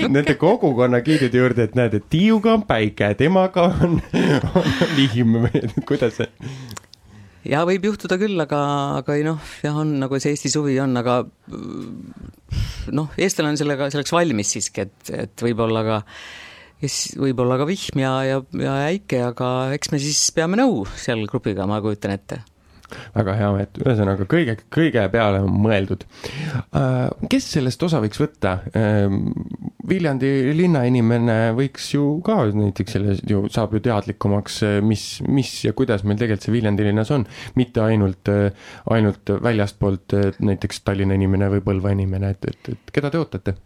nende 0.08 0.36
kogukonna 0.40 1.02
giidide 1.06 1.42
juurde, 1.42 1.68
et 1.70 1.76
näed, 1.78 1.98
et 2.00 2.08
Tiiuga 2.14 2.56
on 2.58 2.66
päike, 2.70 3.14
temaga 3.20 3.70
on, 3.84 4.00
on 4.62 4.72
vihm 4.98 5.38
või 5.46 5.64
kuidas 5.90 6.20
see? 6.22 6.30
ja 7.50 7.64
võib 7.68 7.90
juhtuda 7.90 8.18
küll, 8.22 8.40
aga, 8.40 8.62
aga 9.02 9.18
ei 9.20 9.26
noh, 9.28 9.42
jah, 9.66 9.78
on 9.84 9.98
nagu 10.04 10.22
see 10.22 10.34
Eesti 10.36 10.54
suvi 10.54 10.78
on, 10.84 10.96
aga 11.00 11.22
noh, 12.94 13.12
eestlane 13.20 13.54
on 13.54 13.60
sellega, 13.60 13.92
selleks 13.94 14.16
valmis 14.16 14.56
siiski, 14.56 14.88
et, 14.88 15.14
et 15.26 15.46
võib-olla 15.46 15.84
ka 15.88 16.02
kes 16.84 17.14
võib-olla 17.20 17.56
ka 17.62 17.68
vihm 17.68 18.02
ja, 18.02 18.16
ja, 18.28 18.40
ja 18.60 18.80
äike, 18.90 19.22
aga 19.30 19.52
eks 19.76 19.94
me 19.94 20.02
siis 20.04 20.26
peame 20.36 20.60
nõu 20.60 20.84
seal 21.00 21.24
grupiga, 21.30 21.68
ma 21.70 21.80
kujutan 21.84 22.16
ette 22.18 22.42
väga 23.14 23.36
hea, 23.38 23.50
et 23.64 23.80
ühesõnaga 23.82 24.28
kõige, 24.30 24.56
kõige 24.74 25.04
peale 25.14 25.42
on 25.44 25.58
mõeldud. 25.64 26.06
Äh, 26.76 27.28
kes 27.32 27.50
sellest 27.56 27.84
osa 27.86 28.02
võiks 28.04 28.22
võtta? 28.22 28.58
Ähm, 28.78 29.32
Viljandi 29.88 30.54
linnainimene 30.56 31.38
võiks 31.58 31.90
ju 31.94 32.06
ka 32.26 32.40
näiteks 32.56 32.98
selles 32.98 33.24
ju 33.28 33.44
saab 33.54 33.76
ju 33.76 33.84
teadlikumaks, 33.84 34.62
äh, 34.68 34.80
mis, 34.86 35.08
mis 35.28 35.52
ja 35.66 35.76
kuidas 35.78 36.06
meil 36.08 36.20
tegelikult 36.20 36.48
see 36.48 36.56
Viljandi 36.56 36.88
linnas 36.88 37.12
on, 37.16 37.28
mitte 37.60 37.84
ainult, 37.84 38.32
äh, 38.32 38.72
ainult 38.94 39.36
väljastpoolt 39.44 40.18
näiteks 40.44 40.84
Tallinna 40.88 41.20
inimene 41.20 41.52
või 41.54 41.64
Põlva 41.64 41.94
inimene, 41.96 42.34
et, 42.36 42.50
et, 42.50 42.74
et 42.76 42.96
keda 42.96 43.14
te 43.14 43.22
ootate? 43.22 43.60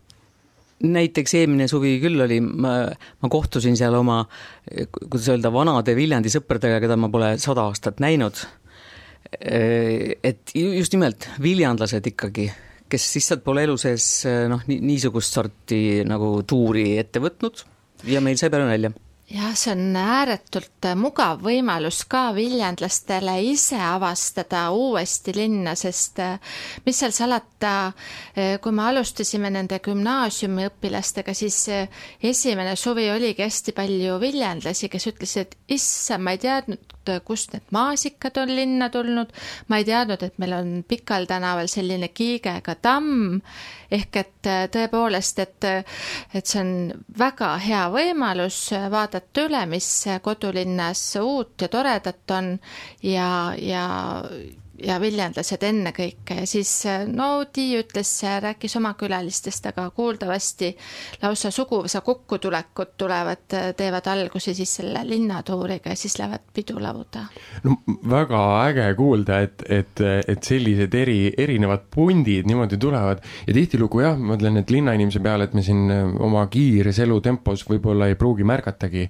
näiteks 0.77 1.31
eelmine 1.39 1.65
suvi 1.65 1.95
küll 1.97 2.21
oli, 2.21 2.37
ma, 2.37 2.83
ma 2.93 3.29
kohtusin 3.33 3.73
seal 3.79 3.95
oma, 3.97 4.19
kuidas 4.99 5.25
öelda, 5.33 5.49
vanade 5.53 5.95
Viljandi 5.97 6.29
sõpradega, 6.29 6.77
keda 6.83 6.97
ma 7.01 7.09
pole 7.09 7.31
sada 7.41 7.63
aastat 7.65 7.97
näinud 8.03 8.43
Äh, 8.43 8.66
et 9.31 10.53
just 10.55 10.93
nimelt 10.95 11.27
viljandlased 11.43 12.05
ikkagi, 12.13 12.47
kes 12.87 13.09
lihtsalt 13.17 13.43
pole 13.43 13.65
elu 13.67 13.75
sees 13.79 14.05
äh, 14.29 14.45
noh, 14.51 14.63
niisugust 14.67 15.35
sorti 15.35 16.05
nagu 16.07 16.37
tuuri 16.47 16.93
ette 17.01 17.21
võtnud 17.23 17.65
ja 18.07 18.23
meil 18.23 18.39
sai 18.39 18.51
peale 18.53 18.69
nalja 18.69 18.93
jah, 19.27 19.51
see 19.59 19.73
on 19.73 19.97
ääretult 19.99 20.87
mugav 20.95 21.41
võimalus 21.43 22.05
ka 22.07 22.29
viljandlastele 22.37 23.35
ise 23.49 23.75
avastada 23.83 24.69
uuesti 24.71 25.35
linna, 25.35 25.75
sest 25.75 26.23
äh, 26.23 26.55
mis 26.87 27.03
seal 27.03 27.11
salata, 27.11 27.73
kui 28.63 28.75
me 28.75 28.85
alustasime 28.87 29.51
nende 29.51 29.81
gümnaasiumiõpilastega, 29.83 31.35
siis 31.35 31.59
esimene 32.23 32.77
suvi 32.79 33.09
oligi 33.11 33.43
hästi 33.43 33.75
palju 33.75 34.21
viljandlasi, 34.23 34.87
kes 34.93 35.11
ütlesid, 35.11 35.59
issand, 35.75 36.23
ma 36.23 36.37
ei 36.37 36.45
teadnud, 36.47 36.96
kust 37.25 37.53
need 37.55 37.65
maasikad 37.75 38.37
on 38.41 38.53
linna 38.55 38.89
tulnud, 38.93 39.31
ma 39.67 39.79
ei 39.81 39.87
teadnud, 39.87 40.23
et 40.23 40.37
meil 40.41 40.55
on 40.57 40.71
Pikal 40.87 41.27
tänaval 41.29 41.69
selline 41.71 42.09
kiigega 42.15 42.75
tamm, 42.81 43.39
ehk 43.91 44.21
et 44.23 44.49
äh, 44.51 44.65
tõepoolest, 44.73 45.41
et, 45.45 45.69
et 46.35 46.45
see 46.45 46.61
on 46.63 46.73
väga 47.19 47.53
hea 47.63 47.85
võimalus 47.93 48.61
vaadata 48.91 49.47
üle, 49.47 49.65
mis 49.71 49.89
kodulinnas 50.21 51.03
uut 51.21 51.61
ja 51.61 51.71
toredat 51.71 52.37
on. 52.37 52.53
Ja, 53.03 53.53
ja 53.59 53.85
ja 54.83 54.97
viljandlased 55.01 55.63
ennekõike 55.63 56.41
ja 56.41 56.47
siis 56.49 56.71
no 57.09 57.29
Tiiu 57.53 57.81
ütles, 57.81 58.11
rääkis 58.43 58.75
oma 58.79 58.93
külalistest, 58.99 59.65
aga 59.71 59.89
kuuldavasti 59.95 60.71
lausa 61.21 61.51
suguvõsa 61.53 62.01
kokkutulekud 62.05 62.93
tulevad, 62.97 63.45
teevad 63.77 64.09
alguse 64.11 64.53
siis 64.57 64.75
selle 64.79 65.01
linnatuuriga 65.07 65.93
ja 65.93 65.99
siis 65.99 66.17
lähevad 66.19 66.45
pidulauda. 66.53 67.25
no 67.63 67.77
väga 68.09 68.43
äge 68.67 68.87
kuulda, 68.97 69.39
et, 69.45 69.63
et, 69.69 70.03
et 70.27 70.43
sellised 70.43 70.93
eri, 70.93 71.19
erinevad 71.37 71.87
pundid 71.93 72.47
niimoodi 72.47 72.77
tulevad 72.77 73.23
ja 73.47 73.57
tihtilugu 73.57 74.03
jah, 74.03 74.17
ma 74.17 74.37
mõtlen, 74.37 74.61
et 74.61 74.71
linnainimese 74.71 75.21
peale, 75.23 75.47
et 75.47 75.55
me 75.57 75.63
siin 75.65 75.89
oma 76.23 76.45
kiires 76.53 76.99
elutempos 77.03 77.65
võib-olla 77.67 78.11
ei 78.11 78.17
pruugi 78.19 78.45
märgatagi, 78.47 79.07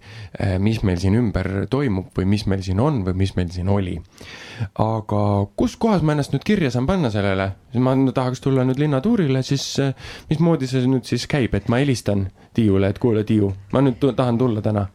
mis 0.64 0.82
meil 0.88 1.00
siin 1.02 1.18
ümber 1.20 1.68
toimub 1.70 2.14
või 2.16 2.30
mis 2.36 2.48
meil 2.48 2.64
siin 2.66 2.80
on 2.84 3.04
või 3.06 3.18
mis 3.26 3.36
meil 3.36 3.52
siin 3.52 3.70
oli. 3.70 3.98
aga 4.82 5.22
kus 5.58 5.76
kohas 5.82 6.04
ma 6.06 6.14
ennast 6.14 6.36
nüüd 6.36 6.46
kirja 6.46 6.70
saan 6.72 6.86
panna 6.86 7.10
sellele? 7.14 7.52
ma 7.82 7.96
tahaks 8.14 8.42
tulla 8.42 8.64
nüüd 8.68 8.80
linnatuurile, 8.80 9.42
siis 9.44 9.66
mismoodi 10.30 10.70
see 10.70 10.86
nüüd 10.88 11.06
siis 11.10 11.28
käib, 11.28 11.56
et 11.58 11.70
ma 11.70 11.82
helistan 11.82 12.28
Tiiule, 12.54 12.90
et 12.90 13.00
kuule, 13.00 13.24
Tiiu, 13.24 13.52
ma 13.74 13.82
nüüd 13.82 14.02
tahan 14.16 14.38
tulla 14.38 14.62
täna 14.62 14.88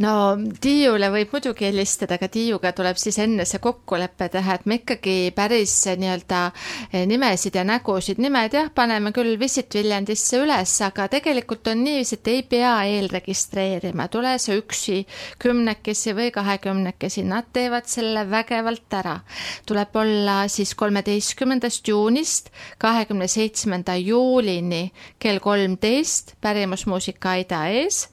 no 0.00 0.12
Tiiule 0.60 1.10
võib 1.12 1.34
muidugi 1.34 1.66
helistada, 1.68 2.16
aga 2.16 2.28
Tiiuga 2.32 2.72
tuleb 2.76 2.98
siis 3.00 3.18
enne 3.22 3.44
see 3.48 3.60
kokkulepe 3.62 4.30
teha, 4.32 4.56
et 4.56 4.66
me 4.68 4.80
ikkagi 4.80 5.16
päris 5.36 5.74
nii-öelda 6.00 6.40
eh, 6.92 7.04
nimesid 7.08 7.58
ja 7.58 7.64
nägusid, 7.68 8.20
nimed 8.22 8.56
jah, 8.56 8.70
paneme 8.74 9.12
küll 9.16 9.36
Visit 9.40 9.74
Viljandisse 9.76 10.40
üles, 10.40 10.74
aga 10.86 11.08
tegelikult 11.12 11.68
on 11.72 11.82
niiviisi, 11.84 12.18
et 12.20 12.30
ei 12.32 12.44
pea 12.48 12.74
eelregistreerima, 12.88 14.08
tule 14.12 14.36
sa 14.40 14.56
üksi, 14.56 15.02
kümnekesi 15.42 16.14
või 16.16 16.30
kahekümnekesi, 16.34 17.24
nad 17.28 17.50
teevad 17.52 17.88
selle 17.90 18.24
vägevalt 18.30 18.98
ära. 19.00 19.18
tuleb 19.66 19.96
olla 19.96 20.36
siis 20.48 20.74
kolmeteistkümnendast 20.74 21.88
juunist 21.88 22.50
kahekümne 22.78 23.28
seitsmenda 23.28 23.96
juulini 23.96 24.90
kell 25.18 25.38
kolmteist 25.38 26.34
pärimusmuusika 26.40 27.36
aida 27.36 27.66
ees 27.68 28.06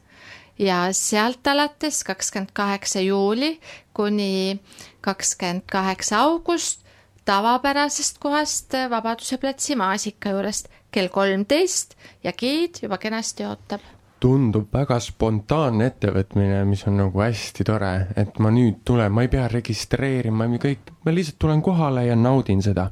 ja 0.60 0.88
sealt 0.92 1.48
alates 1.48 2.04
kakskümmend 2.04 2.54
kaheksa 2.54 3.00
juuli 3.00 3.60
kuni 3.94 4.60
kakskümmend 5.02 5.68
kaheksa 5.72 6.20
august 6.20 6.82
tavapärasest 7.26 8.18
kohast 8.24 8.74
Vabaduse 8.90 9.38
platsi 9.38 9.76
maasika 9.76 10.30
juurest 10.30 10.70
kell 10.92 11.12
kolmteist 11.12 11.96
ja 12.24 12.34
giid 12.34 12.82
juba 12.82 12.98
kenasti 12.98 13.46
ootab 13.46 13.82
tundub 14.22 14.72
väga 14.74 14.98
spontaanne 15.02 15.92
ettevõtmine, 15.92 16.64
mis 16.68 16.84
on 16.90 16.98
nagu 16.98 17.22
hästi 17.22 17.66
tore, 17.68 17.92
et 18.18 18.40
ma 18.42 18.50
nüüd 18.54 18.82
tulen, 18.88 19.14
ma 19.14 19.26
ei 19.26 19.32
pea 19.32 19.46
registreerima, 19.52 20.48
kõik, 20.62 20.92
ma 21.06 21.14
lihtsalt 21.14 21.38
tulen 21.42 21.62
kohale 21.66 22.08
ja 22.08 22.18
naudin 22.18 22.64
seda. 22.66 22.90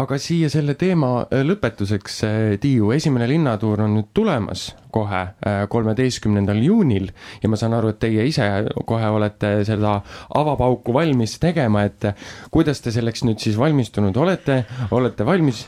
aga 0.00 0.18
siia 0.22 0.48
selle 0.50 0.74
teema 0.78 1.10
äh, 1.22 1.42
lõpetuseks, 1.46 2.18
äh, 2.26 2.58
Tiiu, 2.62 2.90
esimene 2.94 3.26
linnatuur 3.28 3.82
on 3.84 3.96
nüüd 3.98 4.10
tulemas 4.14 4.70
kohe 4.90 5.22
äh, 5.22 5.64
kolmeteistkümnendal 5.70 6.62
juunil 6.62 7.10
ja 7.42 7.50
ma 7.50 7.58
saan 7.58 7.74
aru, 7.78 7.90
et 7.90 8.00
teie 8.02 8.26
ise 8.26 8.46
kohe 8.86 9.10
olete 9.10 9.52
seda 9.66 10.00
avapauku 10.34 10.94
valmis 10.94 11.38
tegema, 11.42 11.84
et 11.86 12.10
kuidas 12.50 12.82
te 12.82 12.94
selleks 12.94 13.26
nüüd 13.26 13.42
siis 13.42 13.58
valmistunud 13.58 14.16
olete, 14.16 14.64
olete 14.90 15.26
valmis? 15.26 15.66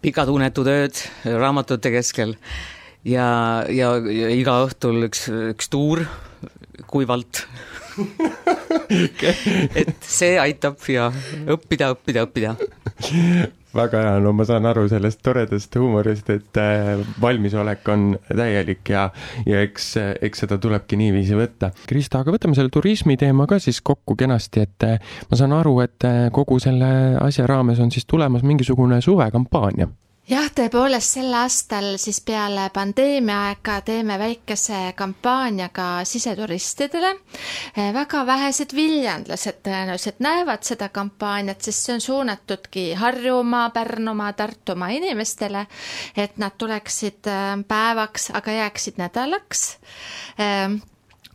pikad 0.00 0.30
unetud 0.32 0.68
ööd 0.70 0.96
raamatute 1.28 1.90
keskel 1.92 2.36
ja, 3.04 3.28
ja, 3.68 3.94
ja 3.96 4.32
iga 4.34 4.60
õhtul 4.66 5.08
üks, 5.08 5.28
üks 5.54 5.70
tuur 5.72 6.04
kuivalt 6.90 7.44
et 9.80 9.96
see 10.04 10.36
aitab 10.40 10.80
ja 10.90 11.08
õppida, 11.50 11.90
õppida, 11.94 12.24
õppida. 12.26 12.54
väga 13.76 14.02
hea, 14.04 14.14
no 14.22 14.32
ma 14.34 14.46
saan 14.48 14.66
aru 14.70 14.86
sellest 14.90 15.20
toredast 15.26 15.76
huumorist, 15.78 16.30
et 16.32 16.60
äh, 16.60 17.02
valmisolek 17.22 17.88
on 17.92 18.08
täielik 18.26 18.90
ja, 18.90 19.06
ja 19.46 19.62
eks, 19.66 19.92
eks 20.20 20.44
seda 20.44 20.58
tulebki 20.62 20.98
niiviisi 21.00 21.38
võtta. 21.38 21.72
Krista, 21.90 22.24
aga 22.24 22.34
võtame 22.34 22.58
selle 22.58 22.72
turismi 22.74 23.18
teema 23.20 23.46
ka 23.50 23.60
siis 23.62 23.82
kokku 23.84 24.16
kenasti, 24.18 24.66
et 24.66 24.88
äh, 24.88 25.16
ma 25.30 25.40
saan 25.40 25.54
aru, 25.56 25.78
et 25.84 26.08
äh, 26.08 26.28
kogu 26.34 26.60
selle 26.62 26.90
asja 27.20 27.48
raames 27.50 27.82
on 27.82 27.92
siis 27.94 28.08
tulemas 28.10 28.46
mingisugune 28.46 29.00
suvekampaania 29.04 29.90
jah, 30.30 30.46
tõepoolest 30.54 31.16
sel 31.16 31.32
aastal 31.34 31.96
siis 31.98 32.20
peale 32.26 32.68
pandeemia 32.74 33.38
aega 33.48 33.80
teeme 33.86 34.16
väikese 34.20 34.92
kampaania 34.98 35.70
ka 35.74 36.04
siseturistidele. 36.06 37.10
Eh, 37.74 37.90
väga 37.94 38.22
vähesed 38.28 38.74
viljandlased 38.76 39.58
tõenäoliselt 39.66 40.22
näevad 40.22 40.62
seda 40.66 40.88
kampaaniat, 40.94 41.62
sest 41.66 41.86
see 41.86 41.96
on 41.96 42.04
suunatudki 42.04 42.86
Harjumaa, 43.00 43.70
Pärnumaa, 43.74 44.32
Tartumaa 44.38 44.92
inimestele, 44.94 45.66
et 46.16 46.38
nad 46.38 46.54
tuleksid 46.58 47.26
eh, 47.26 47.50
päevaks, 47.68 48.30
aga 48.38 48.58
jääksid 48.60 49.02
nädalaks 49.02 49.66
eh, 50.38 50.80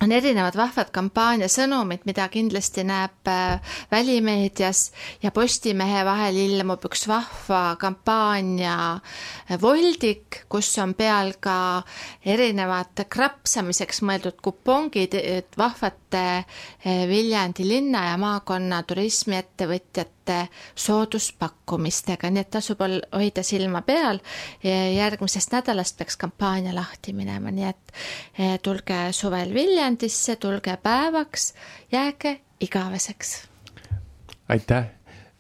on 0.04 0.12
erinevad 0.12 0.56
vahvad 0.60 0.90
kampaania 0.94 1.48
sõnumid, 1.52 2.04
mida 2.08 2.28
kindlasti 2.32 2.84
näeb 2.88 3.30
äh, 3.32 3.76
välimeedias 3.92 4.90
ja 5.24 5.32
Postimehe 5.32 6.04
vahel 6.06 6.38
ilmub 6.42 6.84
üks 6.90 7.06
vahva 7.08 7.62
kampaania 7.80 8.76
äh, 8.98 9.56
voldik, 9.62 10.42
kus 10.52 10.74
on 10.84 10.94
peal 11.00 11.34
ka 11.40 11.58
erinevad 12.28 13.06
krapsamiseks 13.10 14.04
mõeldud 14.06 14.42
kupongid 14.44 15.16
vahvate 15.58 16.26
äh, 16.44 17.06
Viljandi 17.10 17.68
linna 17.68 18.10
ja 18.12 18.20
maakonna 18.20 18.84
turismiettevõtjate 18.84 20.15
erinevate 20.26 20.50
sooduspakkumistega, 20.76 22.30
nii 22.30 22.42
et 22.42 22.50
tasub 22.50 22.80
hoida 23.14 23.44
silma 23.44 23.82
peal. 23.82 24.20
järgmisest 24.64 25.52
nädalast 25.52 25.98
peaks 25.98 26.18
kampaania 26.18 26.74
lahti 26.76 27.14
minema, 27.14 27.52
nii 27.52 27.66
et 27.66 27.94
eh, 28.40 28.60
tulge 28.60 29.12
suvel 29.12 29.54
Viljandisse, 29.54 30.36
tulge 30.36 30.78
päevaks, 30.78 31.54
jääge 31.92 32.42
igaveseks. 32.60 33.48
aitäh 34.50 34.86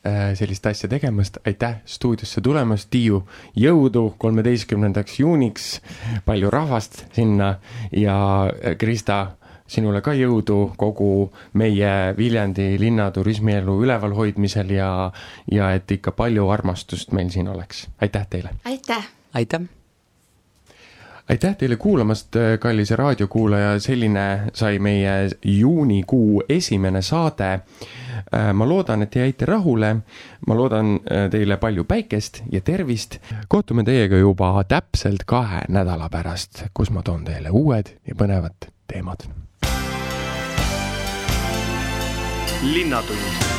eh, 0.05 0.36
sellist 0.36 0.65
asja 0.65 0.89
tegemast, 0.89 1.38
aitäh 1.45 1.81
stuudiosse 1.86 2.41
tulemast, 2.41 2.89
Tiiu, 2.89 3.27
jõudu 3.55 4.15
kolmeteistkümnendaks 4.17 5.19
juuniks, 5.19 5.81
palju 6.25 6.49
rahvast 6.49 7.05
sinna 7.13 7.59
ja 7.91 8.51
eh, 8.61 8.77
Krista 8.77 9.38
sinule 9.68 10.01
ka 10.05 10.13
jõudu 10.13 10.74
kogu 10.78 11.32
meie 11.53 12.13
Viljandi 12.18 12.76
linna 12.80 13.09
turismielu 13.11 13.80
ülevalhoidmisel 13.84 14.76
ja, 14.78 14.89
ja 15.51 15.72
et 15.74 15.91
ikka 15.91 16.11
palju 16.11 16.49
armastust 16.49 17.11
meil 17.11 17.32
siin 17.34 17.49
oleks. 17.49 17.88
aitäh 18.01 18.28
teile! 18.30 18.53
aitäh! 18.66 19.09
aitäh! 19.34 19.68
aitäh 21.30 21.55
teile 21.57 21.76
kuulamast, 21.76 22.36
kallis 22.59 22.91
raadiokuulaja, 22.91 23.80
selline 23.80 24.51
sai 24.53 24.80
meie 24.80 25.30
juunikuu 25.43 26.43
esimene 26.49 27.01
saade. 27.01 27.59
Ma 28.53 28.68
loodan, 28.70 29.01
et 29.03 29.16
jäite 29.16 29.45
rahule. 29.45 29.95
ma 30.47 30.55
loodan 30.55 30.93
äh, 30.95 31.30
teile 31.32 31.57
palju 31.57 31.84
päikest 31.84 32.43
ja 32.51 32.61
tervist. 32.61 33.18
kohtume 33.47 33.84
teiega 33.84 34.18
juba 34.18 34.63
täpselt 34.68 35.24
kahe 35.26 35.66
nädala 35.70 36.09
pärast, 36.09 36.63
kus 36.74 36.91
ma 36.91 37.01
toon 37.01 37.26
teile 37.26 37.49
uued 37.49 37.97
ja 38.07 38.16
põnevad 38.16 38.70
teemad 38.88 39.44
Linnatund 42.66 43.55